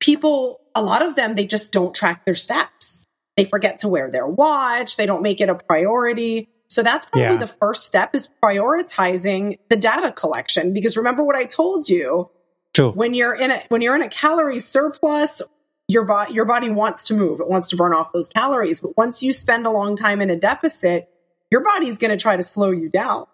people, 0.00 0.60
a 0.74 0.82
lot 0.82 1.02
of 1.02 1.16
them, 1.16 1.34
they 1.34 1.46
just 1.46 1.72
don't 1.72 1.94
track 1.94 2.24
their 2.26 2.34
steps. 2.34 3.04
They 3.36 3.44
forget 3.44 3.78
to 3.78 3.88
wear 3.88 4.10
their 4.10 4.26
watch. 4.26 4.96
They 4.96 5.06
don't 5.06 5.22
make 5.22 5.40
it 5.40 5.48
a 5.48 5.54
priority. 5.54 6.48
So 6.68 6.82
that's 6.82 7.06
probably 7.06 7.32
yeah. 7.32 7.36
the 7.36 7.46
first 7.46 7.86
step 7.86 8.14
is 8.14 8.30
prioritizing 8.42 9.58
the 9.70 9.76
data 9.76 10.12
collection. 10.12 10.74
Because 10.74 10.96
remember 10.96 11.24
what 11.24 11.36
I 11.36 11.44
told 11.44 11.88
you. 11.88 12.30
True. 12.74 12.92
When 12.92 13.14
you're 13.14 13.34
in 13.34 13.50
a 13.50 13.58
when 13.68 13.80
you're 13.80 13.96
in 13.96 14.02
a 14.02 14.08
calorie 14.08 14.60
surplus, 14.60 15.42
your 15.88 16.04
body 16.04 16.34
your 16.34 16.44
body 16.44 16.70
wants 16.70 17.04
to 17.04 17.14
move. 17.14 17.40
It 17.40 17.48
wants 17.48 17.68
to 17.68 17.76
burn 17.76 17.94
off 17.94 18.12
those 18.12 18.28
calories. 18.28 18.80
But 18.80 18.96
once 18.96 19.22
you 19.22 19.32
spend 19.32 19.66
a 19.66 19.70
long 19.70 19.96
time 19.96 20.20
in 20.20 20.30
a 20.30 20.36
deficit, 20.36 21.08
your 21.50 21.64
body's 21.64 21.98
going 21.98 22.10
to 22.10 22.16
try 22.22 22.36
to 22.36 22.42
slow 22.42 22.70
you 22.70 22.90
down. 22.90 23.24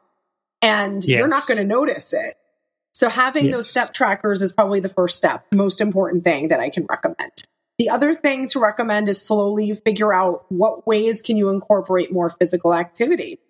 And 0.62 1.05
yes. 1.05 1.18
you're 1.18 1.29
not 1.29 1.47
going 1.47 1.59
to 1.59 1.66
notice 1.66 2.14
it. 2.14 2.35
So 2.94 3.09
having 3.09 3.47
yes. 3.47 3.55
those 3.55 3.68
step 3.68 3.92
trackers 3.92 4.40
is 4.40 4.53
probably 4.53 4.81
the 4.81 4.88
first 4.88 5.16
step, 5.16 5.44
most 5.53 5.81
important 5.81 6.23
thing 6.25 6.49
that 6.49 6.61
I 6.61 6.70
can 6.70 6.87
recommend. 6.88 7.33
The 7.78 7.90
other 7.90 8.14
thing 8.14 8.48
to 8.48 8.60
recommend 8.60 9.08
is 9.08 9.24
slowly 9.24 9.72
figure 9.74 10.14
out 10.14 10.46
what 10.48 10.87
ways 10.87 11.22
can 11.22 11.37
you 11.37 11.50
incorporate 11.50 12.12
more 12.12 12.30
physical 12.30 12.72
activity. 12.72 13.40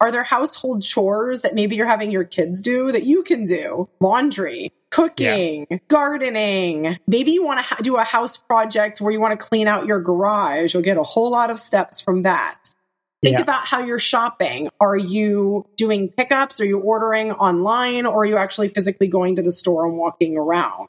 Are 0.00 0.10
there 0.10 0.22
household 0.22 0.82
chores 0.82 1.42
that 1.42 1.54
maybe 1.54 1.76
you're 1.76 1.86
having 1.86 2.10
your 2.10 2.24
kids 2.24 2.60
do 2.60 2.92
that 2.92 3.04
you 3.04 3.22
can 3.22 3.44
do? 3.44 3.88
Laundry, 4.00 4.72
cooking, 4.90 5.66
yeah. 5.70 5.78
gardening. 5.88 6.96
Maybe 7.06 7.32
you 7.32 7.44
want 7.44 7.60
to 7.60 7.64
ha- 7.64 7.76
do 7.82 7.96
a 7.96 8.04
house 8.04 8.36
project 8.36 9.00
where 9.00 9.12
you 9.12 9.20
want 9.20 9.38
to 9.38 9.46
clean 9.46 9.68
out 9.68 9.86
your 9.86 10.00
garage. 10.00 10.74
You'll 10.74 10.82
get 10.82 10.96
a 10.96 11.02
whole 11.02 11.30
lot 11.30 11.50
of 11.50 11.58
steps 11.58 12.00
from 12.00 12.22
that. 12.22 12.58
Think 13.22 13.36
yeah. 13.36 13.42
about 13.42 13.66
how 13.66 13.84
you're 13.84 13.98
shopping. 13.98 14.68
Are 14.80 14.96
you 14.96 15.66
doing 15.76 16.10
pickups? 16.10 16.60
Are 16.60 16.66
you 16.66 16.80
ordering 16.80 17.32
online? 17.32 18.04
Or 18.04 18.22
are 18.22 18.26
you 18.26 18.36
actually 18.36 18.68
physically 18.68 19.08
going 19.08 19.36
to 19.36 19.42
the 19.42 19.52
store 19.52 19.86
and 19.86 19.96
walking 19.96 20.36
around? 20.36 20.88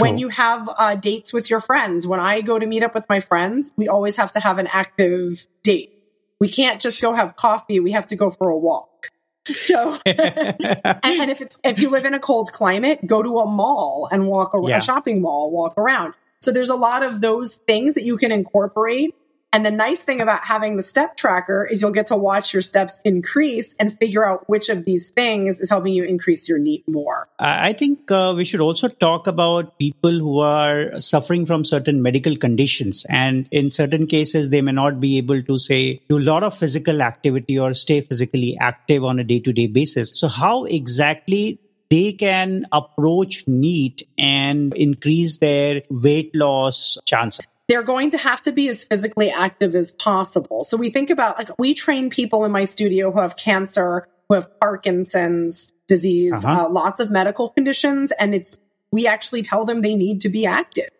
When 0.00 0.18
you 0.18 0.28
have 0.28 0.68
uh, 0.76 0.94
dates 0.96 1.32
with 1.32 1.50
your 1.50 1.60
friends, 1.60 2.06
when 2.06 2.18
I 2.18 2.40
go 2.40 2.58
to 2.58 2.66
meet 2.66 2.82
up 2.82 2.94
with 2.94 3.08
my 3.08 3.20
friends, 3.20 3.72
we 3.76 3.86
always 3.86 4.16
have 4.16 4.32
to 4.32 4.40
have 4.40 4.58
an 4.58 4.66
active 4.66 5.46
date. 5.62 5.92
We 6.40 6.48
can't 6.48 6.80
just 6.80 7.00
go 7.00 7.14
have 7.14 7.36
coffee. 7.36 7.78
We 7.78 7.92
have 7.92 8.06
to 8.08 8.16
go 8.16 8.30
for 8.30 8.48
a 8.48 8.58
walk. 8.58 9.10
So, 9.46 9.98
and, 10.06 10.16
and, 10.16 11.30
if 11.30 11.42
it's 11.42 11.60
if 11.64 11.78
you 11.78 11.90
live 11.90 12.06
in 12.06 12.14
a 12.14 12.18
cold 12.18 12.50
climate, 12.50 13.00
go 13.04 13.22
to 13.22 13.40
a 13.40 13.46
mall 13.46 14.08
and 14.10 14.26
walk 14.26 14.54
around, 14.54 14.70
yeah. 14.70 14.78
a 14.78 14.80
shopping 14.80 15.20
mall, 15.20 15.52
walk 15.52 15.74
around. 15.76 16.14
So 16.40 16.50
there's 16.50 16.70
a 16.70 16.76
lot 16.76 17.02
of 17.02 17.20
those 17.20 17.56
things 17.56 17.96
that 17.96 18.04
you 18.04 18.16
can 18.16 18.32
incorporate 18.32 19.14
and 19.54 19.64
the 19.64 19.70
nice 19.70 20.02
thing 20.02 20.20
about 20.20 20.40
having 20.42 20.76
the 20.76 20.82
step 20.82 21.16
tracker 21.16 21.64
is 21.70 21.80
you'll 21.80 21.92
get 21.92 22.06
to 22.06 22.16
watch 22.16 22.52
your 22.52 22.60
steps 22.60 23.00
increase 23.04 23.76
and 23.78 23.96
figure 23.96 24.26
out 24.26 24.48
which 24.48 24.68
of 24.68 24.84
these 24.84 25.10
things 25.10 25.60
is 25.60 25.70
helping 25.70 25.92
you 25.92 26.02
increase 26.02 26.48
your 26.48 26.58
NEAT 26.58 26.82
more. 26.88 27.28
I 27.38 27.72
think 27.72 28.10
uh, 28.10 28.34
we 28.36 28.44
should 28.44 28.60
also 28.60 28.88
talk 28.88 29.28
about 29.28 29.78
people 29.78 30.10
who 30.10 30.40
are 30.40 30.98
suffering 31.00 31.46
from 31.46 31.64
certain 31.64 32.02
medical 32.02 32.34
conditions. 32.34 33.06
And 33.08 33.48
in 33.52 33.70
certain 33.70 34.08
cases, 34.08 34.50
they 34.50 34.60
may 34.60 34.72
not 34.72 34.98
be 34.98 35.18
able 35.18 35.40
to 35.44 35.56
say 35.56 36.02
do 36.08 36.18
a 36.18 36.26
lot 36.32 36.42
of 36.42 36.52
physical 36.52 37.00
activity 37.00 37.56
or 37.56 37.74
stay 37.74 38.00
physically 38.00 38.56
active 38.60 39.04
on 39.04 39.20
a 39.20 39.24
day 39.24 39.38
to 39.38 39.52
day 39.52 39.68
basis. 39.68 40.10
So 40.16 40.26
how 40.26 40.64
exactly 40.64 41.60
they 41.90 42.12
can 42.14 42.64
approach 42.72 43.46
NEAT 43.46 44.02
and 44.18 44.74
increase 44.74 45.36
their 45.36 45.82
weight 45.90 46.34
loss 46.34 46.98
chances 47.04 47.46
they're 47.68 47.82
going 47.82 48.10
to 48.10 48.18
have 48.18 48.42
to 48.42 48.52
be 48.52 48.68
as 48.68 48.84
physically 48.84 49.30
active 49.30 49.74
as 49.74 49.92
possible. 49.92 50.64
So 50.64 50.76
we 50.76 50.90
think 50.90 51.10
about 51.10 51.38
like 51.38 51.48
we 51.58 51.74
train 51.74 52.10
people 52.10 52.44
in 52.44 52.52
my 52.52 52.64
studio 52.64 53.10
who 53.10 53.20
have 53.20 53.36
cancer, 53.36 54.08
who 54.28 54.34
have 54.34 54.48
Parkinson's 54.60 55.72
disease, 55.88 56.44
uh-huh. 56.44 56.66
uh, 56.66 56.68
lots 56.68 57.00
of 57.00 57.10
medical 57.10 57.48
conditions, 57.48 58.12
and 58.12 58.34
it's 58.34 58.58
we 58.92 59.06
actually 59.06 59.42
tell 59.42 59.64
them 59.64 59.80
they 59.80 59.94
need 59.94 60.20
to 60.22 60.28
be 60.28 60.46
active. 60.46 60.90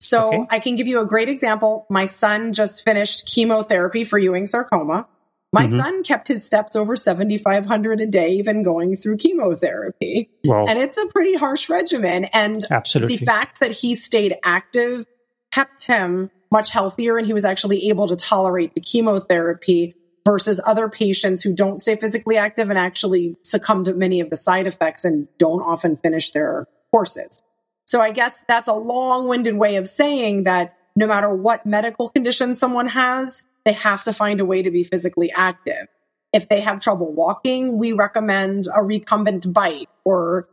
So 0.00 0.28
okay. 0.28 0.44
I 0.50 0.58
can 0.58 0.76
give 0.76 0.86
you 0.86 1.00
a 1.00 1.06
great 1.06 1.28
example. 1.28 1.86
My 1.88 2.06
son 2.06 2.52
just 2.52 2.84
finished 2.84 3.32
chemotherapy 3.32 4.04
for 4.04 4.18
Ewing 4.18 4.46
sarcoma. 4.46 5.06
My 5.52 5.66
mm-hmm. 5.66 5.76
son 5.76 6.02
kept 6.02 6.28
his 6.28 6.44
steps 6.44 6.74
over 6.76 6.96
7,500 6.96 8.00
a 8.00 8.06
day, 8.06 8.30
even 8.30 8.62
going 8.62 8.96
through 8.96 9.18
chemotherapy. 9.18 10.30
Wow. 10.44 10.64
And 10.66 10.78
it's 10.78 10.96
a 10.96 11.06
pretty 11.08 11.36
harsh 11.36 11.68
regimen. 11.68 12.26
And 12.32 12.62
Absolutely. 12.70 13.16
the 13.16 13.24
fact 13.26 13.60
that 13.60 13.70
he 13.70 13.94
stayed 13.94 14.34
active 14.42 15.06
kept 15.52 15.86
him 15.86 16.30
much 16.50 16.70
healthier 16.70 17.16
and 17.16 17.26
he 17.26 17.32
was 17.32 17.44
actually 17.44 17.88
able 17.88 18.08
to 18.08 18.16
tolerate 18.16 18.74
the 18.74 18.80
chemotherapy 18.80 19.94
versus 20.24 20.62
other 20.66 20.88
patients 20.88 21.42
who 21.42 21.54
don't 21.54 21.80
stay 21.80 21.96
physically 21.96 22.36
active 22.36 22.70
and 22.70 22.78
actually 22.78 23.36
succumb 23.42 23.84
to 23.84 23.94
many 23.94 24.20
of 24.20 24.30
the 24.30 24.36
side 24.36 24.66
effects 24.66 25.04
and 25.04 25.28
don't 25.38 25.62
often 25.62 25.96
finish 25.96 26.30
their 26.30 26.66
courses. 26.92 27.42
So 27.86 28.00
I 28.00 28.12
guess 28.12 28.44
that's 28.46 28.68
a 28.68 28.74
long 28.74 29.28
winded 29.28 29.54
way 29.54 29.76
of 29.76 29.88
saying 29.88 30.44
that 30.44 30.76
no 30.94 31.06
matter 31.06 31.32
what 31.34 31.66
medical 31.66 32.08
condition 32.08 32.54
someone 32.54 32.86
has, 32.88 33.44
they 33.64 33.72
have 33.72 34.04
to 34.04 34.12
find 34.12 34.40
a 34.40 34.44
way 34.44 34.62
to 34.62 34.70
be 34.70 34.84
physically 34.84 35.30
active. 35.34 35.88
If 36.32 36.48
they 36.48 36.60
have 36.60 36.80
trouble 36.80 37.12
walking, 37.12 37.78
we 37.78 37.92
recommend 37.92 38.66
a 38.74 38.82
recumbent 38.82 39.52
bike 39.52 39.88
or 40.04 40.48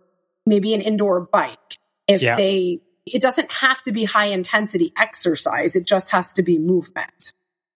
maybe 0.45 0.73
an 0.73 0.81
indoor 0.81 1.21
bike. 1.21 1.57
If 2.07 2.21
yeah. 2.21 2.35
they 2.35 2.79
it 3.13 3.21
doesn't 3.21 3.51
have 3.51 3.81
to 3.83 3.91
be 3.91 4.05
high 4.05 4.27
intensity 4.27 4.91
exercise. 4.97 5.75
It 5.75 5.85
just 5.85 6.11
has 6.11 6.33
to 6.33 6.43
be 6.43 6.59
movement. 6.59 7.33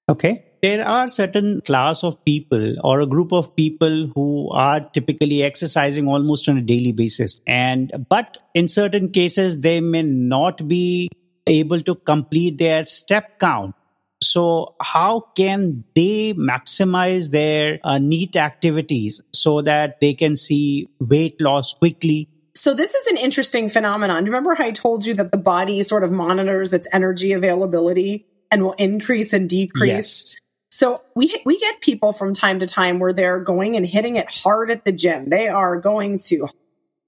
Okay. 0.09 0.45
There 0.61 0.85
are 0.87 1.07
certain 1.09 1.59
class 1.61 2.03
of 2.03 2.23
people 2.23 2.75
or 2.85 3.01
a 3.01 3.05
group 3.05 3.33
of 3.33 3.55
people 3.55 4.07
who 4.15 4.49
are 4.51 4.79
typically 4.79 5.43
exercising 5.43 6.07
almost 6.07 6.47
on 6.47 6.57
a 6.57 6.61
daily 6.61 6.93
basis. 6.93 7.41
And, 7.45 7.91
but 8.09 8.37
in 8.53 8.67
certain 8.69 9.11
cases, 9.11 9.59
they 9.59 9.81
may 9.81 10.03
not 10.03 10.65
be 10.67 11.09
able 11.47 11.81
to 11.81 11.95
complete 11.95 12.57
their 12.57 12.85
step 12.85 13.39
count. 13.39 13.75
So 14.21 14.75
how 14.81 15.19
can 15.35 15.83
they 15.95 16.33
maximize 16.33 17.31
their 17.31 17.79
uh, 17.83 17.97
NEAT 17.97 18.37
activities 18.37 19.21
so 19.33 19.61
that 19.61 19.99
they 19.99 20.13
can 20.13 20.37
see 20.37 20.87
weight 20.99 21.41
loss 21.41 21.73
quickly 21.73 22.29
so 22.63 22.73
this 22.73 22.95
is 22.95 23.07
an 23.07 23.17
interesting 23.17 23.67
phenomenon. 23.67 24.23
Remember 24.23 24.55
how 24.55 24.63
I 24.63 24.71
told 24.71 25.05
you 25.05 25.15
that 25.15 25.33
the 25.33 25.37
body 25.37 25.83
sort 25.83 26.05
of 26.05 26.13
monitors 26.13 26.71
its 26.71 26.87
energy 26.93 27.33
availability 27.33 28.25
and 28.49 28.63
will 28.63 28.75
increase 28.79 29.33
and 29.33 29.49
decrease? 29.49 29.89
Yes. 29.89 30.35
So 30.69 30.95
we 31.13 31.35
we 31.45 31.59
get 31.59 31.81
people 31.81 32.13
from 32.13 32.33
time 32.33 32.59
to 32.59 32.65
time 32.65 32.99
where 32.99 33.11
they're 33.11 33.43
going 33.43 33.75
and 33.75 33.85
hitting 33.85 34.15
it 34.15 34.27
hard 34.29 34.71
at 34.71 34.85
the 34.85 34.93
gym. 34.93 35.29
They 35.29 35.49
are 35.49 35.81
going 35.81 36.19
to 36.27 36.47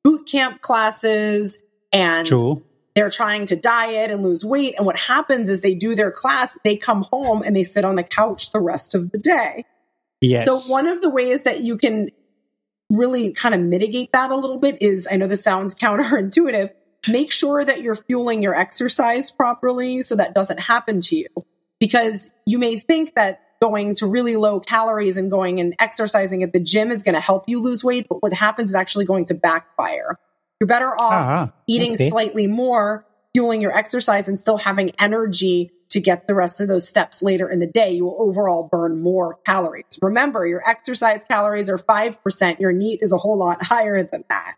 boot 0.04 0.28
camp 0.30 0.60
classes 0.60 1.64
and 1.94 2.28
True. 2.28 2.62
they're 2.94 3.10
trying 3.10 3.46
to 3.46 3.56
diet 3.56 4.12
and 4.12 4.24
lose 4.24 4.44
weight. 4.44 4.74
And 4.76 4.86
what 4.86 5.00
happens 5.00 5.50
is 5.50 5.62
they 5.62 5.76
do 5.76 5.96
their 5.96 6.12
class, 6.12 6.58
they 6.66 6.76
come 6.76 7.04
home 7.04 7.44
and 7.44 7.56
they 7.56 7.64
sit 7.64 7.86
on 7.86 7.96
the 7.96 8.04
couch 8.04 8.52
the 8.52 8.60
rest 8.60 8.94
of 8.94 9.10
the 9.10 9.20
day. 9.20 9.64
Yes. 10.20 10.44
So 10.44 10.74
one 10.74 10.88
of 10.88 11.00
the 11.00 11.10
ways 11.10 11.44
that 11.44 11.62
you 11.62 11.78
can 11.78 12.10
really 12.90 13.32
kind 13.32 13.56
of 13.56 13.62
mitigate 13.62 14.12
that 14.14 14.32
a 14.32 14.36
little 14.36 14.58
bit 14.58 14.82
is 14.82 15.08
I 15.12 15.18
know 15.18 15.28
this 15.28 15.44
sounds 15.44 15.76
counterintuitive. 15.80 16.72
Make 17.12 17.32
sure 17.32 17.64
that 17.64 17.82
you're 17.82 17.96
fueling 17.96 18.42
your 18.42 18.56
exercise 18.56 19.30
properly 19.30 20.02
so 20.02 20.16
that 20.16 20.34
doesn't 20.34 20.60
happen 20.60 21.02
to 21.02 21.16
you. 21.16 21.28
Because 21.80 22.32
you 22.48 22.58
may 22.58 22.78
think 22.78 23.16
that 23.16 23.42
going 23.62 23.96
to 23.96 24.08
really 24.08 24.36
low 24.36 24.60
calories 24.60 25.18
and 25.18 25.30
going 25.30 25.60
and 25.60 25.76
exercising 25.80 26.44
at 26.44 26.54
the 26.54 26.60
gym 26.60 26.92
is 26.92 27.04
going 27.04 27.16
to 27.16 27.22
help 27.22 27.46
you 27.48 27.62
lose 27.62 27.84
weight, 27.84 28.08
but 28.10 28.22
what 28.22 28.34
happens 28.34 28.70
is 28.70 28.76
actually 28.76 29.06
going 29.06 29.26
to 29.26 29.34
backfire. 29.34 30.18
You're 30.60 30.68
better 30.68 30.90
off 30.90 31.14
uh-huh. 31.14 31.48
eating 31.68 31.94
okay. 31.94 32.10
slightly 32.10 32.48
more, 32.48 33.06
fueling 33.34 33.62
your 33.62 33.76
exercise 33.76 34.28
and 34.28 34.40
still 34.40 34.58
having 34.58 34.92
energy 35.00 35.72
to 35.96 36.02
get 36.02 36.28
the 36.28 36.36
rest 36.36 36.60
of 36.60 36.68
those 36.68 36.86
steps 36.86 37.24
later 37.24 37.50
in 37.50 37.60
the 37.60 37.68
day, 37.68 37.92
you 37.92 38.04
will 38.04 38.22
overall 38.22 38.68
burn 38.70 39.02
more 39.02 39.38
calories. 39.46 39.98
Remember, 40.02 40.46
your 40.46 40.62
exercise 40.68 41.24
calories 41.24 41.70
are 41.70 41.78
5%. 41.78 42.60
Your 42.60 42.74
NEAT 42.74 43.00
is 43.02 43.14
a 43.14 43.18
whole 43.18 43.38
lot 43.38 43.58
higher 43.62 44.04
than 44.04 44.26
that. 44.30 44.56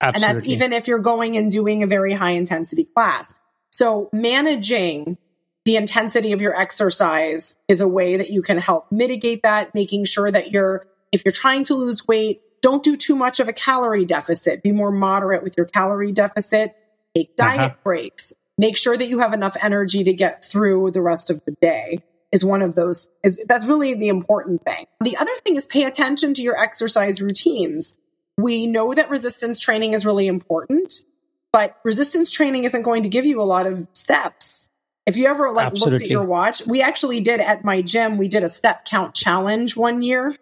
Absolutely. 0.00 0.28
And 0.28 0.38
that's 0.38 0.48
even 0.48 0.72
if 0.72 0.88
you're 0.88 0.98
going 0.98 1.36
and 1.36 1.48
doing 1.48 1.84
a 1.84 1.86
very 1.86 2.12
high 2.12 2.32
intensity 2.32 2.82
class. 2.82 3.38
So 3.70 4.10
managing 4.12 5.16
the 5.64 5.76
intensity 5.76 6.32
of 6.32 6.42
your 6.42 6.60
exercise 6.60 7.56
is 7.68 7.80
a 7.80 7.86
way 7.86 8.16
that 8.16 8.30
you 8.30 8.42
can 8.42 8.58
help 8.58 8.90
mitigate 8.90 9.44
that, 9.44 9.76
making 9.76 10.06
sure 10.06 10.28
that 10.28 10.50
you're, 10.50 10.88
if 11.12 11.24
you're 11.24 11.32
trying 11.32 11.62
to 11.64 11.76
lose 11.76 12.04
weight, 12.08 12.40
don't 12.62 12.82
do 12.82 12.96
too 12.96 13.14
much 13.14 13.38
of 13.38 13.48
a 13.48 13.52
calorie 13.52 14.06
deficit. 14.06 14.64
Be 14.64 14.72
more 14.72 14.90
moderate 14.90 15.44
with 15.44 15.54
your 15.56 15.66
calorie 15.66 16.10
deficit. 16.10 16.74
Take 17.14 17.36
diet 17.36 17.60
uh-huh. 17.60 17.76
breaks 17.84 18.34
make 18.58 18.76
sure 18.76 18.96
that 18.96 19.08
you 19.08 19.20
have 19.20 19.32
enough 19.32 19.56
energy 19.62 20.04
to 20.04 20.12
get 20.12 20.44
through 20.44 20.90
the 20.90 21.02
rest 21.02 21.30
of 21.30 21.40
the 21.44 21.56
day. 21.60 21.98
is 22.32 22.44
one 22.44 22.62
of 22.62 22.74
those 22.74 23.10
is 23.22 23.44
that's 23.48 23.66
really 23.66 23.94
the 23.94 24.08
important 24.08 24.62
thing. 24.64 24.86
The 25.00 25.16
other 25.20 25.30
thing 25.44 25.54
is 25.56 25.66
pay 25.66 25.84
attention 25.84 26.34
to 26.34 26.42
your 26.42 26.58
exercise 26.60 27.22
routines. 27.22 27.98
We 28.36 28.66
know 28.66 28.92
that 28.92 29.08
resistance 29.08 29.60
training 29.60 29.92
is 29.92 30.04
really 30.04 30.26
important, 30.26 30.92
but 31.52 31.78
resistance 31.84 32.32
training 32.32 32.64
isn't 32.64 32.82
going 32.82 33.04
to 33.04 33.08
give 33.08 33.24
you 33.24 33.40
a 33.40 33.44
lot 33.44 33.66
of 33.68 33.86
steps. 33.92 34.68
If 35.06 35.16
you 35.16 35.26
ever 35.26 35.52
like 35.52 35.66
Absolutely. 35.66 35.92
looked 35.92 36.04
at 36.04 36.10
your 36.10 36.24
watch, 36.24 36.66
we 36.66 36.82
actually 36.82 37.20
did 37.20 37.40
at 37.40 37.62
my 37.62 37.82
gym, 37.82 38.16
we 38.16 38.26
did 38.26 38.42
a 38.42 38.48
step 38.48 38.84
count 38.84 39.14
challenge 39.14 39.76
one 39.76 40.02
year. 40.02 40.36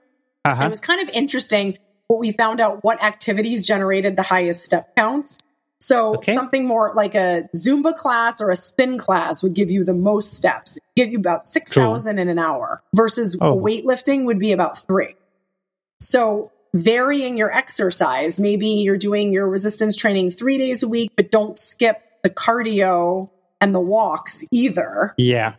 Uh-huh. 0.44 0.64
It 0.64 0.70
was 0.70 0.80
kind 0.80 1.02
of 1.02 1.08
interesting, 1.10 1.76
but 2.08 2.18
we 2.18 2.32
found 2.32 2.60
out 2.60 2.82
what 2.82 3.04
activities 3.04 3.66
generated 3.66 4.16
the 4.16 4.22
highest 4.22 4.64
step 4.64 4.96
counts. 4.96 5.38
So 5.82 6.14
okay. 6.14 6.32
something 6.32 6.64
more 6.64 6.92
like 6.94 7.16
a 7.16 7.48
Zumba 7.56 7.92
class 7.96 8.40
or 8.40 8.50
a 8.50 8.56
spin 8.56 8.98
class 8.98 9.42
would 9.42 9.52
give 9.52 9.68
you 9.68 9.84
the 9.84 9.92
most 9.92 10.34
steps, 10.34 10.78
give 10.94 11.10
you 11.10 11.18
about 11.18 11.48
6,000 11.48 12.20
in 12.20 12.28
an 12.28 12.38
hour 12.38 12.84
versus 12.94 13.36
oh. 13.40 13.58
weightlifting 13.58 14.24
would 14.26 14.38
be 14.38 14.52
about 14.52 14.78
three. 14.78 15.16
So 15.98 16.52
varying 16.72 17.36
your 17.36 17.50
exercise, 17.50 18.38
maybe 18.38 18.68
you're 18.68 18.96
doing 18.96 19.32
your 19.32 19.50
resistance 19.50 19.96
training 19.96 20.30
three 20.30 20.56
days 20.56 20.84
a 20.84 20.88
week, 20.88 21.10
but 21.16 21.32
don't 21.32 21.58
skip 21.58 22.00
the 22.22 22.30
cardio 22.30 23.30
and 23.60 23.74
the 23.74 23.80
walks 23.80 24.46
either. 24.52 25.14
Yeah. 25.18 25.56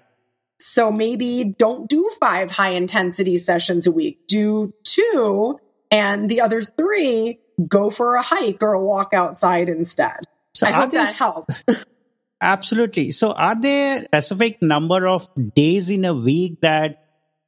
So 0.58 0.90
maybe 0.90 1.44
don't 1.44 1.90
do 1.90 2.10
five 2.22 2.50
high 2.50 2.70
intensity 2.70 3.38
sessions 3.38 3.88
a 3.88 3.92
week. 3.92 4.26
Do 4.28 4.74
two 4.84 5.60
and 5.92 6.30
the 6.30 6.40
other 6.40 6.62
three 6.62 7.40
go 7.68 7.90
for 7.90 8.16
a 8.16 8.22
hike 8.22 8.62
or 8.62 8.74
a 8.74 8.84
walk 8.84 9.14
outside 9.14 9.70
instead. 9.70 10.18
So 10.54 10.68
I 10.68 10.72
hope 10.72 10.92
there, 10.92 11.06
that 11.06 11.16
helps. 11.16 11.64
absolutely. 12.42 13.12
So 13.12 13.32
are 13.32 13.60
there 13.60 14.06
a 14.12 14.22
specific 14.22 14.62
number 14.62 15.08
of 15.08 15.28
days 15.56 15.90
in 15.90 16.06
a 16.06 16.14
week 16.14 16.62
that 16.62 16.98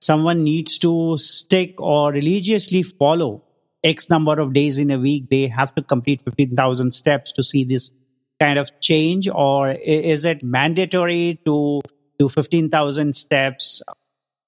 someone 0.01 0.43
needs 0.43 0.77
to 0.79 1.17
stick 1.17 1.79
or 1.79 2.11
religiously 2.11 2.83
follow 2.83 3.43
X 3.83 4.09
number 4.09 4.39
of 4.39 4.53
days 4.53 4.79
in 4.79 4.91
a 4.91 4.97
week? 4.97 5.29
They 5.29 5.47
have 5.47 5.73
to 5.75 5.83
complete 5.83 6.23
15,000 6.23 6.91
steps 6.91 7.31
to 7.33 7.43
see 7.43 7.63
this 7.63 7.91
kind 8.39 8.59
of 8.59 8.79
change 8.79 9.29
or 9.29 9.71
is 9.71 10.25
it 10.25 10.43
mandatory 10.43 11.39
to 11.45 11.81
do 12.17 12.29
15,000 12.29 13.15
steps 13.15 13.81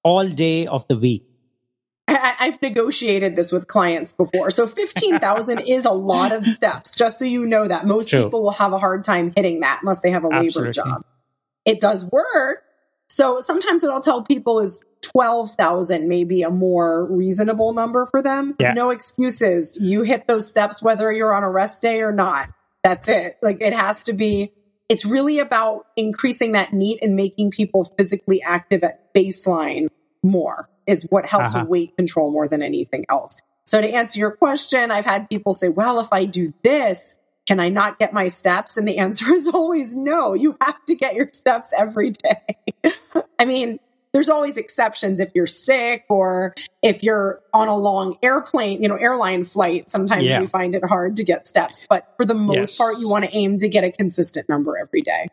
all 0.02 0.28
day 0.28 0.66
of 0.66 0.86
the 0.88 0.96
week? 0.96 1.27
I've 2.08 2.60
negotiated 2.62 3.36
this 3.36 3.52
with 3.52 3.66
clients 3.66 4.12
before. 4.12 4.50
So 4.50 4.66
15,000 4.66 5.60
is 5.68 5.84
a 5.84 5.90
lot 5.92 6.32
of 6.32 6.44
steps, 6.44 6.94
just 6.96 7.18
so 7.18 7.24
you 7.24 7.46
know 7.46 7.68
that 7.68 7.86
most 7.86 8.10
True. 8.10 8.24
people 8.24 8.42
will 8.42 8.52
have 8.52 8.72
a 8.72 8.78
hard 8.78 9.04
time 9.04 9.32
hitting 9.36 9.60
that 9.60 9.80
unless 9.82 10.00
they 10.00 10.10
have 10.10 10.24
a 10.24 10.28
labor 10.28 10.44
Absolutely. 10.46 10.72
job. 10.72 11.04
It 11.64 11.80
does 11.80 12.10
work. 12.10 12.62
So 13.10 13.40
sometimes 13.40 13.82
what 13.82 13.92
I'll 13.92 14.00
tell 14.00 14.22
people 14.22 14.60
is 14.60 14.84
12,000 15.02 16.08
may 16.08 16.24
be 16.24 16.42
a 16.42 16.50
more 16.50 17.10
reasonable 17.10 17.72
number 17.72 18.06
for 18.06 18.22
them. 18.22 18.54
Yeah. 18.58 18.72
No 18.72 18.90
excuses. 18.90 19.78
You 19.80 20.02
hit 20.02 20.26
those 20.28 20.48
steps 20.48 20.82
whether 20.82 21.10
you're 21.10 21.34
on 21.34 21.42
a 21.42 21.50
rest 21.50 21.82
day 21.82 22.00
or 22.00 22.12
not. 22.12 22.48
That's 22.82 23.08
it. 23.08 23.34
Like 23.42 23.60
it 23.60 23.72
has 23.72 24.04
to 24.04 24.12
be, 24.12 24.52
it's 24.88 25.04
really 25.04 25.38
about 25.40 25.82
increasing 25.96 26.52
that 26.52 26.72
NEAT 26.72 27.00
and 27.02 27.16
making 27.16 27.50
people 27.50 27.84
physically 27.84 28.40
active 28.42 28.82
at 28.84 29.12
baseline 29.14 29.88
more 30.22 30.70
is 30.88 31.06
what 31.10 31.26
helps 31.26 31.54
uh-huh. 31.54 31.64
with 31.64 31.70
weight 31.70 31.96
control 31.96 32.32
more 32.32 32.48
than 32.48 32.62
anything 32.62 33.04
else. 33.08 33.40
So 33.64 33.80
to 33.80 33.86
answer 33.86 34.18
your 34.18 34.30
question, 34.32 34.90
I've 34.90 35.04
had 35.04 35.28
people 35.28 35.52
say, 35.52 35.68
well, 35.68 36.00
if 36.00 36.08
I 36.10 36.24
do 36.24 36.54
this, 36.64 37.18
can 37.46 37.60
I 37.60 37.68
not 37.68 37.98
get 37.98 38.14
my 38.14 38.28
steps? 38.28 38.78
And 38.78 38.88
the 38.88 38.98
answer 38.98 39.30
is 39.32 39.46
always 39.48 39.94
no. 39.94 40.34
You 40.34 40.56
have 40.62 40.82
to 40.86 40.96
get 40.96 41.14
your 41.14 41.28
steps 41.32 41.74
every 41.78 42.12
day. 42.12 42.56
I 43.38 43.44
mean, 43.44 43.78
there's 44.12 44.30
always 44.30 44.56
exceptions 44.56 45.20
if 45.20 45.32
you're 45.34 45.46
sick 45.46 46.04
or 46.08 46.54
if 46.82 47.02
you're 47.02 47.38
on 47.52 47.68
a 47.68 47.76
long 47.76 48.16
airplane, 48.22 48.82
you 48.82 48.88
know, 48.88 48.96
airline 48.96 49.44
flight. 49.44 49.90
Sometimes 49.90 50.24
yeah. 50.24 50.40
we 50.40 50.46
find 50.46 50.74
it 50.74 50.82
hard 50.84 51.16
to 51.16 51.24
get 51.24 51.46
steps, 51.46 51.84
but 51.88 52.14
for 52.18 52.24
the 52.24 52.34
most 52.34 52.56
yes. 52.56 52.78
part, 52.78 52.94
you 52.98 53.10
want 53.10 53.26
to 53.26 53.36
aim 53.36 53.58
to 53.58 53.68
get 53.68 53.84
a 53.84 53.92
consistent 53.92 54.48
number 54.48 54.78
every 54.78 55.02
day. 55.02 55.26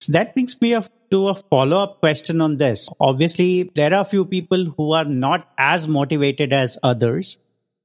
So 0.00 0.12
that 0.12 0.34
brings 0.34 0.60
me 0.60 0.74
to 1.10 1.28
a 1.28 1.34
follow 1.34 1.82
up 1.82 2.00
question 2.00 2.40
on 2.40 2.56
this. 2.56 2.88
Obviously, 3.00 3.70
there 3.74 3.94
are 3.94 4.02
a 4.02 4.04
few 4.04 4.24
people 4.24 4.64
who 4.64 4.92
are 4.92 5.04
not 5.04 5.48
as 5.58 5.88
motivated 5.88 6.52
as 6.52 6.78
others 6.82 7.38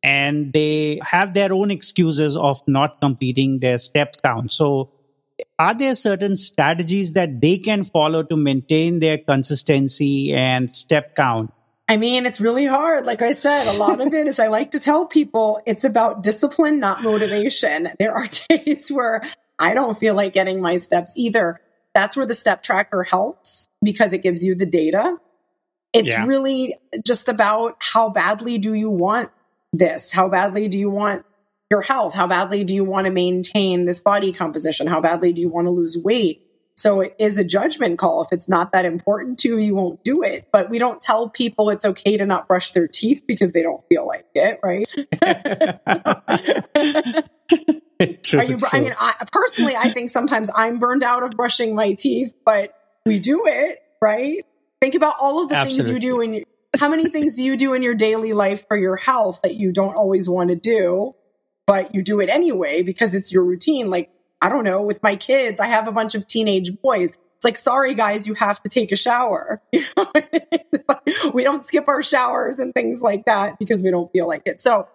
and 0.03 0.51
they 0.51 0.99
have 1.01 1.33
their 1.33 1.53
own 1.53 1.71
excuses 1.71 2.36
of 2.36 2.62
not 2.67 2.99
completing 2.99 3.59
their 3.59 3.77
step 3.77 4.17
count. 4.21 4.51
So, 4.51 4.91
are 5.57 5.73
there 5.73 5.95
certain 5.95 6.38
strategies 6.38 7.13
that 7.13 7.41
they 7.41 7.57
can 7.57 7.86
follow 7.86 8.23
to 8.23 8.36
maintain 8.36 8.99
their 8.99 9.17
consistency 9.17 10.33
and 10.33 10.69
step 10.69 11.15
count? 11.15 11.51
I 11.88 11.97
mean, 11.97 12.25
it's 12.25 12.39
really 12.39 12.65
hard. 12.65 13.05
Like 13.05 13.21
I 13.21 13.33
said, 13.33 13.67
a 13.67 13.77
lot 13.77 13.99
of 13.99 14.13
it 14.13 14.27
is 14.27 14.39
I 14.39 14.47
like 14.47 14.71
to 14.71 14.79
tell 14.79 15.05
people 15.05 15.59
it's 15.65 15.83
about 15.83 16.23
discipline, 16.23 16.79
not 16.79 17.03
motivation. 17.03 17.89
There 17.99 18.13
are 18.13 18.25
days 18.49 18.89
where 18.89 19.21
I 19.59 19.73
don't 19.73 19.97
feel 19.97 20.15
like 20.15 20.33
getting 20.33 20.62
my 20.62 20.77
steps 20.77 21.15
either 21.17 21.59
that's 21.93 22.17
where 22.17 22.25
the 22.25 22.36
step 22.36 22.62
tracker 22.62 23.03
helps 23.03 23.67
because 23.84 24.13
it 24.13 24.23
gives 24.23 24.43
you 24.43 24.56
the 24.56 24.65
data. 24.65 25.17
It's 25.93 26.10
yeah. 26.10 26.25
really 26.25 26.75
just 27.06 27.29
about 27.29 27.75
how 27.79 28.10
badly 28.10 28.58
do 28.58 28.73
you 28.73 28.89
want 28.89 29.29
this? 29.71 30.12
How 30.12 30.27
badly 30.27 30.67
do 30.67 30.79
you 30.79 30.89
want 30.89 31.23
your 31.69 31.82
health? 31.82 32.13
How 32.13 32.27
badly 32.27 32.63
do 32.63 32.73
you 32.73 32.84
want 32.84 33.06
to 33.06 33.12
maintain 33.12 33.86
this 33.86 33.99
body 33.99 34.34
composition? 34.34 34.88
How 34.88 35.01
badly 35.01 35.34
do 35.34 35.41
you 35.41 35.49
want 35.49 35.65
to 35.67 35.71
lose 35.71 35.97
weight? 36.03 36.41
So 36.75 37.01
it 37.01 37.13
is 37.19 37.38
a 37.38 37.43
judgment 37.43 37.99
call. 37.99 38.23
If 38.23 38.29
it's 38.31 38.49
not 38.49 38.71
that 38.71 38.86
important 38.86 39.38
to 39.39 39.49
you, 39.49 39.57
you 39.57 39.75
won't 39.75 40.03
do 40.03 40.21
it. 40.23 40.47
But 40.51 40.69
we 40.69 40.79
don't 40.79 40.99
tell 40.99 41.29
people 41.29 41.69
it's 41.69 41.86
okay 41.86 42.17
to 42.17 42.25
not 42.25 42.47
brush 42.47 42.71
their 42.71 42.88
teeth 42.88 43.23
because 43.27 43.51
they 43.51 43.62
don't 43.62 43.83
feel 43.89 44.07
like 44.07 44.25
it, 44.33 44.59
right? 44.63 44.86
true, 48.23 48.39
Are 48.39 48.43
you, 48.43 48.57
true. 48.57 48.69
I 48.71 48.79
mean, 48.79 48.93
I, 48.99 49.13
personally, 49.31 49.75
I 49.75 49.89
think 49.89 50.09
sometimes 50.09 50.49
I'm 50.55 50.79
burned 50.79 51.03
out 51.03 51.23
of 51.23 51.31
brushing 51.31 51.75
my 51.75 51.93
teeth, 51.93 52.33
but 52.43 52.71
we 53.05 53.19
do 53.19 53.43
it, 53.45 53.79
right? 54.01 54.43
Think 54.81 54.95
about 54.95 55.13
all 55.21 55.43
of 55.43 55.49
the 55.49 55.57
Absolutely. 55.57 55.83
things 55.83 56.03
you 56.03 56.12
do 56.12 56.21
in 56.21 56.33
your, 56.33 56.43
how 56.79 56.89
many 56.89 57.05
things 57.05 57.36
do 57.36 57.43
you 57.43 57.55
do 57.55 57.73
in 57.73 57.83
your 57.83 57.95
daily 57.95 58.33
life 58.33 58.65
for 58.67 58.75
your 58.75 58.97
health 58.97 59.41
that 59.43 59.62
you 59.62 59.71
don't 59.71 59.95
always 59.95 60.27
want 60.27 60.49
to 60.49 60.55
do, 60.55 61.13
but 61.67 61.93
you 61.93 62.01
do 62.01 62.19
it 62.19 62.29
anyway 62.29 62.81
because 62.81 63.13
it's 63.13 63.31
your 63.31 63.45
routine? 63.45 63.89
Like, 63.89 64.09
I 64.43 64.49
don't 64.49 64.65
know, 64.65 64.82
with 64.82 65.01
my 65.01 65.15
kids, 65.15 65.62
I 65.62 65.67
have 65.67 65.88
a 65.88 65.91
bunch 65.93 66.15
of 66.15 66.27
teenage 66.27 66.69
boys. 66.82 67.12
It's 67.12 67.45
like, 67.45 67.58
sorry 67.58 67.95
guys, 67.95 68.27
you 68.27 68.34
have 68.34 68.62
to 68.63 68.69
take 68.69 68.91
a 68.91 68.97
shower. 68.97 69.62
we 71.34 71.43
don't 71.43 71.63
skip 71.63 71.88
our 71.88 72.01
showers 72.01 72.60
and 72.60 72.73
things 72.73 73.01
like 73.01 73.25
that 73.25 73.58
because 73.58 73.82
we 73.84 73.89
don't 73.89 74.12
feel 74.12 74.27
like 74.27 74.43
it. 74.45 74.60
So 74.60 74.89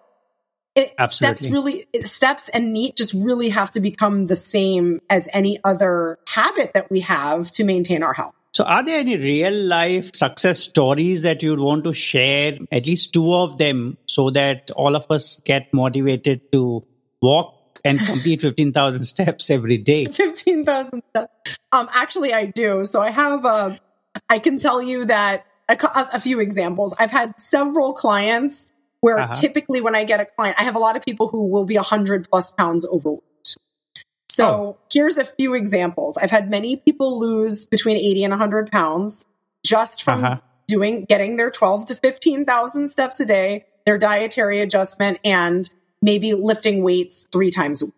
it, 0.74 0.94
Absolutely. 0.98 1.36
steps 1.36 1.50
really 1.50 2.04
steps 2.04 2.48
and 2.50 2.72
NEAT 2.74 2.96
just 2.96 3.14
really 3.14 3.48
have 3.48 3.70
to 3.70 3.80
become 3.80 4.26
the 4.26 4.36
same 4.36 5.00
as 5.08 5.28
any 5.32 5.58
other 5.64 6.18
habit 6.28 6.72
that 6.74 6.90
we 6.90 7.00
have 7.00 7.50
to 7.52 7.64
maintain 7.64 8.02
our 8.02 8.12
health. 8.12 8.34
So, 8.52 8.64
are 8.64 8.82
there 8.82 9.00
any 9.00 9.16
real 9.16 9.52
life 9.52 10.14
success 10.14 10.60
stories 10.60 11.22
that 11.22 11.42
you'd 11.42 11.60
want 11.60 11.84
to 11.84 11.92
share? 11.92 12.58
At 12.70 12.86
least 12.86 13.12
two 13.12 13.34
of 13.34 13.58
them, 13.58 13.98
so 14.06 14.30
that 14.30 14.70
all 14.70 14.94
of 14.94 15.06
us 15.10 15.40
get 15.44 15.72
motivated 15.74 16.52
to 16.52 16.84
walk 17.20 17.57
and 17.84 17.98
complete 17.98 18.40
15,000 18.40 19.02
steps 19.04 19.50
every 19.50 19.78
day. 19.78 20.06
15,000 20.06 21.02
steps. 21.10 21.58
Um, 21.72 21.88
actually, 21.94 22.32
I 22.32 22.46
do. 22.46 22.84
So, 22.84 23.00
I 23.00 23.10
have, 23.10 23.44
uh, 23.44 23.76
I 24.28 24.38
can 24.38 24.58
tell 24.58 24.82
you 24.82 25.06
that 25.06 25.44
a, 25.68 25.76
a 26.14 26.20
few 26.20 26.40
examples. 26.40 26.94
I've 26.98 27.10
had 27.10 27.38
several 27.38 27.92
clients 27.92 28.72
where 29.00 29.18
uh-huh. 29.18 29.32
typically 29.32 29.80
when 29.80 29.94
I 29.94 30.04
get 30.04 30.20
a 30.20 30.24
client, 30.24 30.56
I 30.58 30.64
have 30.64 30.74
a 30.74 30.78
lot 30.78 30.96
of 30.96 31.04
people 31.04 31.28
who 31.28 31.48
will 31.48 31.64
be 31.64 31.76
100 31.76 32.28
plus 32.30 32.50
pounds 32.50 32.86
overweight. 32.86 33.22
So 34.28 34.46
oh. 34.46 34.78
here's 34.92 35.18
a 35.18 35.24
few 35.24 35.54
examples. 35.54 36.16
I've 36.16 36.30
had 36.30 36.50
many 36.50 36.76
people 36.76 37.18
lose 37.18 37.66
between 37.66 37.96
80 37.96 38.24
and 38.24 38.30
100 38.32 38.70
pounds 38.70 39.26
just 39.64 40.02
from 40.02 40.24
uh-huh. 40.24 40.40
doing, 40.66 41.04
getting 41.04 41.36
their 41.36 41.50
12 41.50 41.86
to 41.86 41.94
15,000 41.94 42.88
steps 42.88 43.20
a 43.20 43.26
day, 43.26 43.66
their 43.84 43.98
dietary 43.98 44.60
adjustment, 44.60 45.18
and 45.24 45.68
maybe 46.02 46.34
lifting 46.34 46.82
weights 46.82 47.26
three 47.32 47.50
times 47.50 47.82
a 47.82 47.86
week. 47.86 47.94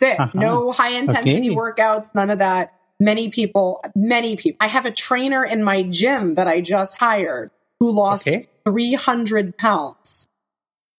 That's 0.00 0.14
it. 0.14 0.20
Uh-huh. 0.20 0.38
No 0.38 0.72
high 0.72 0.98
intensity 0.98 1.50
okay. 1.50 1.56
workouts, 1.56 2.14
none 2.14 2.30
of 2.30 2.38
that. 2.38 2.72
Many 2.98 3.30
people, 3.30 3.80
many 3.94 4.36
people. 4.36 4.58
I 4.60 4.66
have 4.66 4.84
a 4.84 4.90
trainer 4.90 5.44
in 5.44 5.62
my 5.62 5.82
gym 5.82 6.34
that 6.34 6.46
I 6.46 6.60
just 6.60 6.98
hired 6.98 7.50
who 7.78 7.92
lost 7.92 8.28
okay. 8.28 8.46
300 8.66 9.56
pounds 9.56 10.28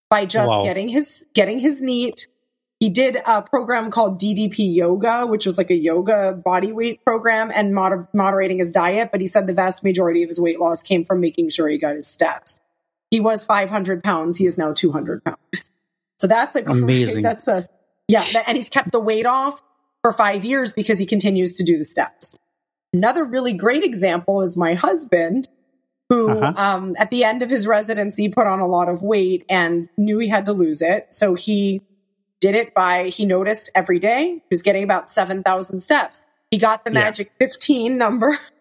by 0.10 0.26
just 0.26 0.50
wow. 0.50 0.64
getting 0.64 0.88
his 0.88 1.28
getting 1.34 1.60
his 1.60 1.82
NEAT. 1.82 2.28
He 2.80 2.90
did 2.90 3.16
a 3.28 3.44
program 3.44 3.92
called 3.92 4.20
DDP 4.20 4.76
Yoga, 4.76 5.28
which 5.28 5.46
was 5.46 5.60
like 5.60 5.70
a 5.70 5.76
yoga 5.76 6.34
body 6.34 6.72
weight 6.72 7.06
program 7.06 7.52
and 7.54 7.76
moder- 7.76 8.10
moderating 8.12 8.58
his 8.58 8.72
diet. 8.72 9.10
But 9.12 9.22
he 9.22 9.28
said 9.28 9.46
the 9.46 9.54
vast 9.54 9.84
majority 9.84 10.24
of 10.24 10.30
his 10.30 10.42
weight 10.42 10.60
loss 10.60 10.82
came 10.82 11.06
from 11.06 11.22
making 11.22 11.50
sure 11.50 11.68
he 11.70 11.78
got 11.78 11.96
his 11.96 12.08
steps. 12.08 12.60
He 13.12 13.20
was 13.20 13.44
500 13.44 14.04
pounds. 14.04 14.38
He 14.38 14.48
is 14.48 14.58
now 14.58 14.74
200 14.74 15.24
pounds. 15.24 15.70
So 16.22 16.28
that's 16.28 16.56
a 16.56 16.64
amazing. 16.64 17.24
That's 17.24 17.48
a 17.48 17.68
yeah, 18.08 18.24
and 18.48 18.56
he's 18.56 18.70
kept 18.70 18.92
the 18.92 19.00
weight 19.00 19.26
off 19.26 19.60
for 20.04 20.12
five 20.12 20.46
years 20.46 20.72
because 20.72 21.00
he 21.00 21.08
continues 21.08 21.58
to 21.58 21.64
do 21.64 21.80
the 21.80 21.84
steps. 21.84 22.36
Another 22.94 23.26
really 23.26 23.54
great 23.54 23.84
example 23.84 24.42
is 24.42 24.56
my 24.56 24.76
husband, 24.76 25.50
who 26.10 26.30
uh-huh. 26.30 26.54
um, 26.62 26.94
at 27.00 27.10
the 27.10 27.24
end 27.24 27.42
of 27.42 27.50
his 27.50 27.66
residency 27.66 28.30
put 28.30 28.46
on 28.46 28.60
a 28.60 28.68
lot 28.68 28.88
of 28.88 29.02
weight 29.02 29.46
and 29.50 29.90
knew 29.98 30.20
he 30.20 30.28
had 30.28 30.46
to 30.46 30.54
lose 30.54 30.84
it. 30.84 31.12
So 31.12 31.34
he 31.34 31.82
did 32.40 32.54
it 32.54 32.76
by, 32.76 33.06
he 33.06 33.26
noticed 33.26 33.72
every 33.74 33.98
day 33.98 34.26
he 34.26 34.44
was 34.52 34.62
getting 34.62 34.84
about 34.84 35.10
7,000 35.10 35.80
steps. 35.80 36.28
He 36.52 36.60
got 36.60 36.86
the 36.86 36.92
yeah. 36.92 37.00
magic 37.00 37.32
15 37.40 37.98
number 37.98 38.36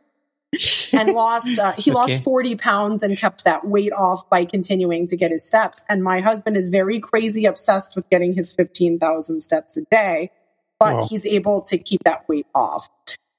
and 0.92 1.12
lost, 1.12 1.58
uh, 1.58 1.72
he 1.72 1.90
okay. 1.90 1.92
lost 1.92 2.24
40 2.24 2.56
pounds 2.56 3.02
and 3.02 3.16
kept 3.16 3.44
that 3.44 3.64
weight 3.64 3.92
off 3.92 4.28
by 4.28 4.44
continuing 4.44 5.06
to 5.08 5.16
get 5.16 5.30
his 5.30 5.46
steps. 5.46 5.84
And 5.88 6.02
my 6.02 6.20
husband 6.20 6.56
is 6.56 6.68
very 6.68 7.00
crazy 7.00 7.44
obsessed 7.44 7.94
with 7.96 8.08
getting 8.10 8.34
his 8.34 8.52
15,000 8.52 9.40
steps 9.40 9.76
a 9.76 9.82
day, 9.90 10.30
but 10.78 10.96
wow. 10.96 11.06
he's 11.08 11.26
able 11.26 11.62
to 11.62 11.78
keep 11.78 12.02
that 12.04 12.28
weight 12.28 12.46
off. 12.54 12.88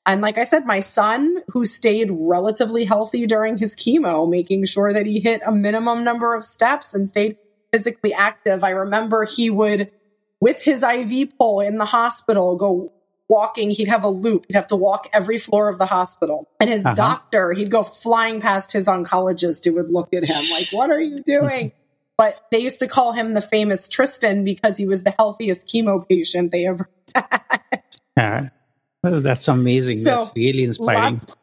And 0.06 0.22
like 0.22 0.38
I 0.38 0.46
said, 0.46 0.66
my 0.66 0.80
son, 0.80 1.44
who 1.50 1.66
stayed 1.66 2.10
relatively 2.12 2.86
healthy 2.86 3.28
during 3.28 3.58
his 3.58 3.76
chemo, 3.76 4.28
making 4.30 4.66
sure 4.66 4.92
that 4.92 5.06
he 5.06 5.20
hit 5.20 5.42
a 5.46 5.52
minimum 5.52 6.04
number 6.04 6.34
of 6.34 6.44
steps 6.44 6.96
and 6.96 7.08
stayed 7.08 7.38
physically 7.72 8.14
active. 8.14 8.64
I 8.64 8.72
remember 8.72 9.26
he 9.26 9.50
would, 9.50 9.92
with 10.40 10.62
his 10.64 10.82
IV 10.82 11.38
pole 11.38 11.62
in 11.62 11.78
the 11.78 11.86
hospital, 11.86 12.56
go 12.56 12.92
walking. 13.32 13.72
He'd 13.72 13.88
have 13.88 14.04
a 14.04 14.10
loop. 14.10 14.46
He'd 14.48 14.56
have 14.56 14.68
to 14.68 14.76
walk 14.76 15.08
every 15.14 15.40
floor 15.40 15.70
of 15.70 15.80
the 15.80 15.86
hospital. 15.88 16.48
And 16.60 16.70
his 16.70 16.86
uh-huh. 16.86 16.96
doctor, 16.96 17.54
he'd 17.54 17.72
go 17.72 17.84
flying 17.84 18.42
past 18.42 18.74
his 18.74 18.88
oncologist 18.88 19.66
who 19.66 19.74
would 19.76 19.92
look 19.92 20.14
at 20.14 20.28
him 20.28 20.36
like, 20.52 20.68
what 20.72 20.92
are 20.92 21.02
you 21.02 21.24
doing? 21.24 21.72
but 22.18 22.40
they 22.52 22.60
used 22.60 22.80
to 22.80 22.88
call 22.88 23.14
him 23.14 23.34
the 23.34 23.42
famous 23.42 23.90
Tristan 23.90 24.44
because 24.44 24.78
he 24.78 24.86
was 24.86 25.04
the 25.04 25.14
healthiest 25.18 25.68
chemo 25.68 26.08
patient 26.08 26.52
they 26.52 26.68
ever 26.68 26.88
had. 28.16 28.52
Uh, 29.04 29.20
that's 29.22 29.48
amazing. 29.48 29.96
So 29.96 30.18
that's 30.18 30.34
really 30.36 30.66
inspiring. 30.66 31.16
Lots, 31.16 31.36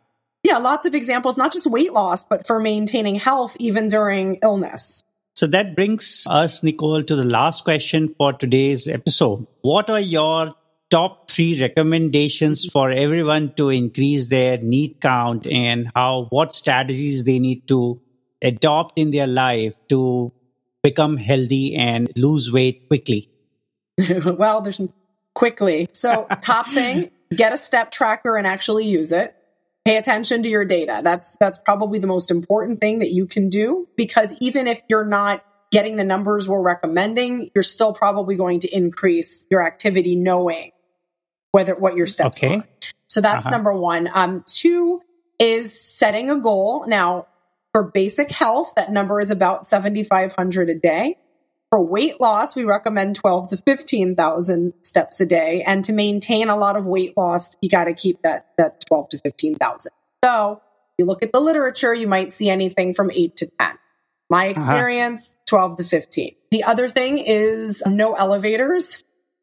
yeah, 0.44 0.58
lots 0.58 0.86
of 0.86 0.94
examples, 0.94 1.36
not 1.36 1.52
just 1.52 1.66
weight 1.66 1.92
loss, 1.92 2.24
but 2.24 2.46
for 2.46 2.60
maintaining 2.60 3.16
health 3.16 3.56
even 3.58 3.88
during 3.88 4.36
illness. 4.42 5.02
So 5.34 5.46
that 5.48 5.74
brings 5.74 6.26
us, 6.28 6.62
Nicole, 6.62 7.02
to 7.02 7.16
the 7.16 7.26
last 7.26 7.64
question 7.64 8.14
for 8.16 8.32
today's 8.32 8.86
episode. 8.88 9.46
What 9.62 9.90
are 9.90 10.00
your 10.00 10.52
top 10.90 11.30
three 11.30 11.60
recommendations 11.60 12.64
for 12.66 12.90
everyone 12.90 13.52
to 13.54 13.68
increase 13.70 14.26
their 14.26 14.58
NEAT 14.58 15.00
count 15.00 15.46
and 15.46 15.90
how 15.94 16.26
what 16.30 16.54
strategies 16.54 17.24
they 17.24 17.38
need 17.38 17.68
to 17.68 17.98
adopt 18.42 18.98
in 18.98 19.10
their 19.10 19.26
life 19.26 19.74
to 19.88 20.32
become 20.82 21.16
healthy 21.16 21.74
and 21.74 22.10
lose 22.16 22.50
weight 22.50 22.88
quickly? 22.88 23.28
well, 24.24 24.60
there's 24.60 24.80
quickly. 25.34 25.88
So, 25.92 26.26
top 26.40 26.66
thing, 26.66 27.10
get 27.34 27.52
a 27.52 27.58
step 27.58 27.90
tracker 27.90 28.36
and 28.36 28.46
actually 28.46 28.86
use 28.86 29.12
it. 29.12 29.34
Pay 29.84 29.96
attention 29.96 30.42
to 30.42 30.48
your 30.48 30.64
data. 30.64 31.00
That's, 31.02 31.36
that's 31.38 31.58
probably 31.58 31.98
the 31.98 32.06
most 32.06 32.30
important 32.30 32.80
thing 32.80 32.98
that 32.98 33.10
you 33.10 33.26
can 33.26 33.48
do 33.48 33.88
because 33.96 34.36
even 34.40 34.66
if 34.66 34.82
you're 34.88 35.06
not 35.06 35.44
getting 35.70 35.96
the 35.96 36.04
numbers 36.04 36.48
we're 36.48 36.62
recommending, 36.62 37.50
you're 37.54 37.62
still 37.62 37.92
probably 37.92 38.36
going 38.36 38.60
to 38.60 38.68
increase 38.74 39.46
your 39.50 39.66
activity 39.66 40.16
knowing 40.16 40.72
whether 41.58 41.74
what 41.74 41.96
your 41.96 42.06
steps 42.06 42.38
okay. 42.42 42.58
are. 42.58 42.64
So 43.08 43.20
that's 43.20 43.46
uh-huh. 43.46 43.56
number 43.56 43.72
one. 43.72 44.08
Um, 44.14 44.44
two 44.46 45.02
is 45.40 45.78
setting 45.78 46.30
a 46.30 46.40
goal. 46.40 46.86
Now, 46.86 47.26
for 47.72 47.82
basic 47.82 48.30
health, 48.30 48.74
that 48.76 48.92
number 48.92 49.20
is 49.20 49.32
about 49.32 49.64
7,500 49.64 50.70
a 50.70 50.74
day. 50.76 51.16
For 51.70 51.84
weight 51.84 52.20
loss, 52.20 52.54
we 52.54 52.62
recommend 52.62 53.16
12 53.16 53.48
to 53.48 53.56
15,000 53.56 54.72
steps 54.82 55.20
a 55.20 55.26
day. 55.26 55.64
And 55.66 55.84
to 55.84 55.92
maintain 55.92 56.48
a 56.48 56.56
lot 56.56 56.76
of 56.76 56.86
weight 56.86 57.16
loss, 57.16 57.56
you 57.60 57.68
got 57.68 57.84
to 57.84 57.92
keep 57.92 58.22
that, 58.22 58.46
that 58.56 58.84
12 58.86 59.08
to 59.10 59.18
15,000. 59.18 59.90
So 60.24 60.62
you 60.96 61.06
look 61.06 61.24
at 61.24 61.32
the 61.32 61.40
literature, 61.40 61.92
you 61.92 62.06
might 62.06 62.32
see 62.32 62.50
anything 62.50 62.94
from 62.94 63.10
eight 63.10 63.34
to 63.36 63.50
10. 63.58 63.68
My 64.30 64.44
uh-huh. 64.44 64.50
experience, 64.50 65.34
uh-huh. 65.34 65.58
12 65.66 65.76
to 65.78 65.84
15. 65.84 66.34
The 66.52 66.62
other 66.68 66.86
thing 66.88 67.18
is 67.18 67.82
no 67.84 68.14
elevators. 68.14 69.02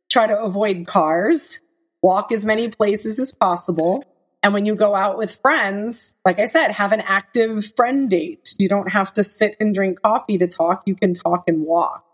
Try 0.10 0.28
to 0.28 0.41
avoid 0.41 0.88
cars. 0.88 1.62
Walk 2.06 2.32
as 2.32 2.46
many 2.46 2.70
places 2.70 3.20
as 3.20 3.32
possible. 3.32 4.06
And 4.44 4.54
when 4.54 4.65
you 4.65 4.76
go 4.76 4.94
out 4.94 5.18
with 5.18 5.39
friends, 5.41 6.15
like 6.24 6.38
I 6.38 6.46
said, 6.46 6.68
have 6.68 6.91
an 6.91 7.02
active 7.02 7.65
friend 7.76 8.08
date. 8.08 8.54
You 8.60 8.70
don't 8.70 8.91
have 8.91 9.12
to 9.13 9.24
sit 9.24 9.56
and 9.60 9.74
drink 9.74 10.04
coffee 10.04 10.38
to 10.38 10.46
talk. 10.46 10.84
You 10.86 10.94
can 10.94 11.15
talk 11.15 11.46
and 11.48 11.63
walk. 11.65 12.06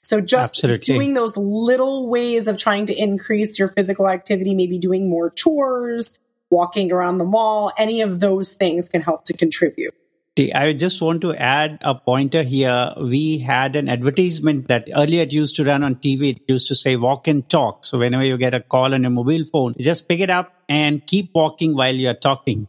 So 0.00 0.22
just 0.22 0.54
Absolutely. 0.54 0.94
doing 0.94 1.12
those 1.12 1.36
little 1.36 2.08
ways 2.08 2.48
of 2.48 2.56
trying 2.56 2.86
to 2.86 2.94
increase 2.94 3.58
your 3.58 3.68
physical 3.68 4.08
activity, 4.08 4.54
maybe 4.54 4.78
doing 4.78 5.10
more 5.10 5.28
chores, 5.28 6.18
walking 6.50 6.90
around 6.90 7.18
the 7.18 7.26
mall, 7.26 7.70
any 7.78 8.00
of 8.00 8.20
those 8.20 8.54
things 8.54 8.88
can 8.88 9.02
help 9.02 9.24
to 9.24 9.34
contribute. 9.34 9.92
I 10.38 10.72
just 10.74 11.00
want 11.00 11.22
to 11.22 11.34
add 11.34 11.78
a 11.82 11.94
pointer 11.94 12.42
here. 12.42 12.92
We 13.00 13.38
had 13.38 13.74
an 13.76 13.88
advertisement 13.88 14.68
that 14.68 14.88
earlier 14.94 15.22
it 15.22 15.32
used 15.32 15.56
to 15.56 15.64
run 15.64 15.82
on 15.82 15.96
TV. 15.96 16.36
It 16.36 16.42
used 16.46 16.68
to 16.68 16.74
say 16.74 16.96
walk 16.96 17.26
and 17.26 17.48
talk. 17.48 17.84
So 17.84 17.98
whenever 17.98 18.24
you 18.24 18.36
get 18.36 18.54
a 18.54 18.60
call 18.60 18.94
on 18.94 19.02
your 19.02 19.10
mobile 19.10 19.44
phone, 19.44 19.74
you 19.78 19.84
just 19.84 20.08
pick 20.08 20.20
it 20.20 20.30
up 20.30 20.52
and 20.68 21.06
keep 21.06 21.30
walking 21.34 21.74
while 21.74 21.94
you're 21.94 22.14
talking. 22.14 22.68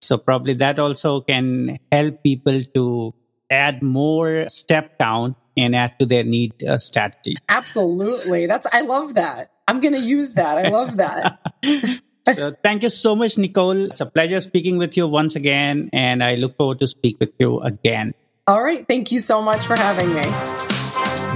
So 0.00 0.18
probably 0.18 0.54
that 0.54 0.78
also 0.78 1.20
can 1.20 1.78
help 1.90 2.22
people 2.22 2.60
to 2.74 3.14
add 3.50 3.82
more 3.82 4.48
step 4.48 4.98
count 4.98 5.36
and 5.56 5.74
add 5.74 5.98
to 5.98 6.06
their 6.06 6.24
NEAT 6.24 6.62
uh, 6.64 6.78
strategy. 6.78 7.36
Absolutely. 7.48 8.46
That's, 8.46 8.72
I 8.74 8.82
love 8.82 9.14
that. 9.14 9.52
I'm 9.68 9.80
going 9.80 9.94
to 9.94 10.00
use 10.00 10.34
that. 10.34 10.58
I 10.58 10.68
love 10.70 10.96
that. 10.98 11.40
so 12.32 12.52
thank 12.62 12.82
you 12.82 12.90
so 12.90 13.14
much, 13.14 13.38
Nicole. 13.38 13.90
It's 13.90 14.00
a 14.00 14.06
pleasure 14.06 14.40
speaking 14.40 14.78
with 14.78 14.96
you 14.96 15.06
once 15.06 15.36
again. 15.36 15.90
And 15.92 16.22
I 16.22 16.34
look 16.34 16.56
forward 16.56 16.80
to 16.80 16.86
speak 16.86 17.18
with 17.20 17.32
you 17.38 17.60
again. 17.60 18.14
All 18.46 18.62
right. 18.62 18.86
Thank 18.86 19.12
you 19.12 19.20
so 19.20 19.42
much 19.42 19.64
for 19.64 19.76
having 19.76 20.08
me. 20.08 20.22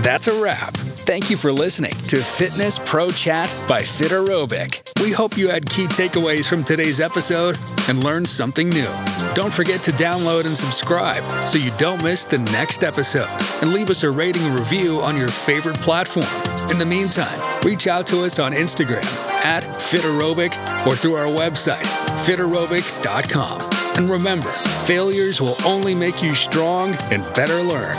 That's 0.03 0.29
a 0.29 0.42
wrap. 0.42 0.74
Thank 1.11 1.29
you 1.29 1.37
for 1.37 1.51
listening 1.53 1.90
to 2.07 2.23
Fitness 2.23 2.79
Pro 2.79 3.11
Chat 3.11 3.51
by 3.66 3.83
Fiterobic. 3.83 5.03
We 5.03 5.11
hope 5.11 5.37
you 5.37 5.49
had 5.49 5.68
key 5.68 5.87
takeaways 5.87 6.49
from 6.49 6.62
today's 6.62 7.01
episode 7.01 7.59
and 7.88 8.05
learned 8.05 8.29
something 8.29 8.68
new. 8.70 8.87
Don't 9.35 9.53
forget 9.53 9.81
to 9.83 9.90
download 9.90 10.46
and 10.46 10.57
subscribe 10.57 11.25
so 11.44 11.59
you 11.59 11.73
don't 11.79 12.01
miss 12.05 12.29
the 12.29 12.38
next 12.38 12.85
episode. 12.85 13.27
And 13.61 13.73
leave 13.73 13.90
us 13.90 14.05
a 14.05 14.11
rating 14.11 14.42
and 14.42 14.55
review 14.55 15.01
on 15.01 15.16
your 15.16 15.31
favorite 15.31 15.81
platform. 15.81 16.29
In 16.70 16.79
the 16.79 16.87
meantime, 16.87 17.40
reach 17.64 17.88
out 17.88 18.07
to 18.07 18.23
us 18.23 18.38
on 18.38 18.53
Instagram 18.53 19.03
at 19.44 19.64
Fiterobic 19.64 20.87
or 20.87 20.94
through 20.94 21.14
our 21.14 21.27
website, 21.27 21.83
fiterobic.com. 22.25 23.80
And 23.96 24.09
remember, 24.09 24.50
failures 24.50 25.40
will 25.40 25.57
only 25.64 25.94
make 25.94 26.22
you 26.22 26.35
strong 26.35 26.94
and 27.11 27.22
better 27.35 27.62
learned. 27.62 27.98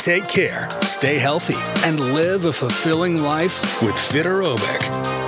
Take 0.00 0.28
care, 0.28 0.68
stay 0.82 1.18
healthy, 1.18 1.58
and 1.86 2.14
live 2.14 2.44
a 2.44 2.52
fulfilling 2.52 3.22
life 3.22 3.82
with 3.82 3.94
Fiterobic. 3.94 5.27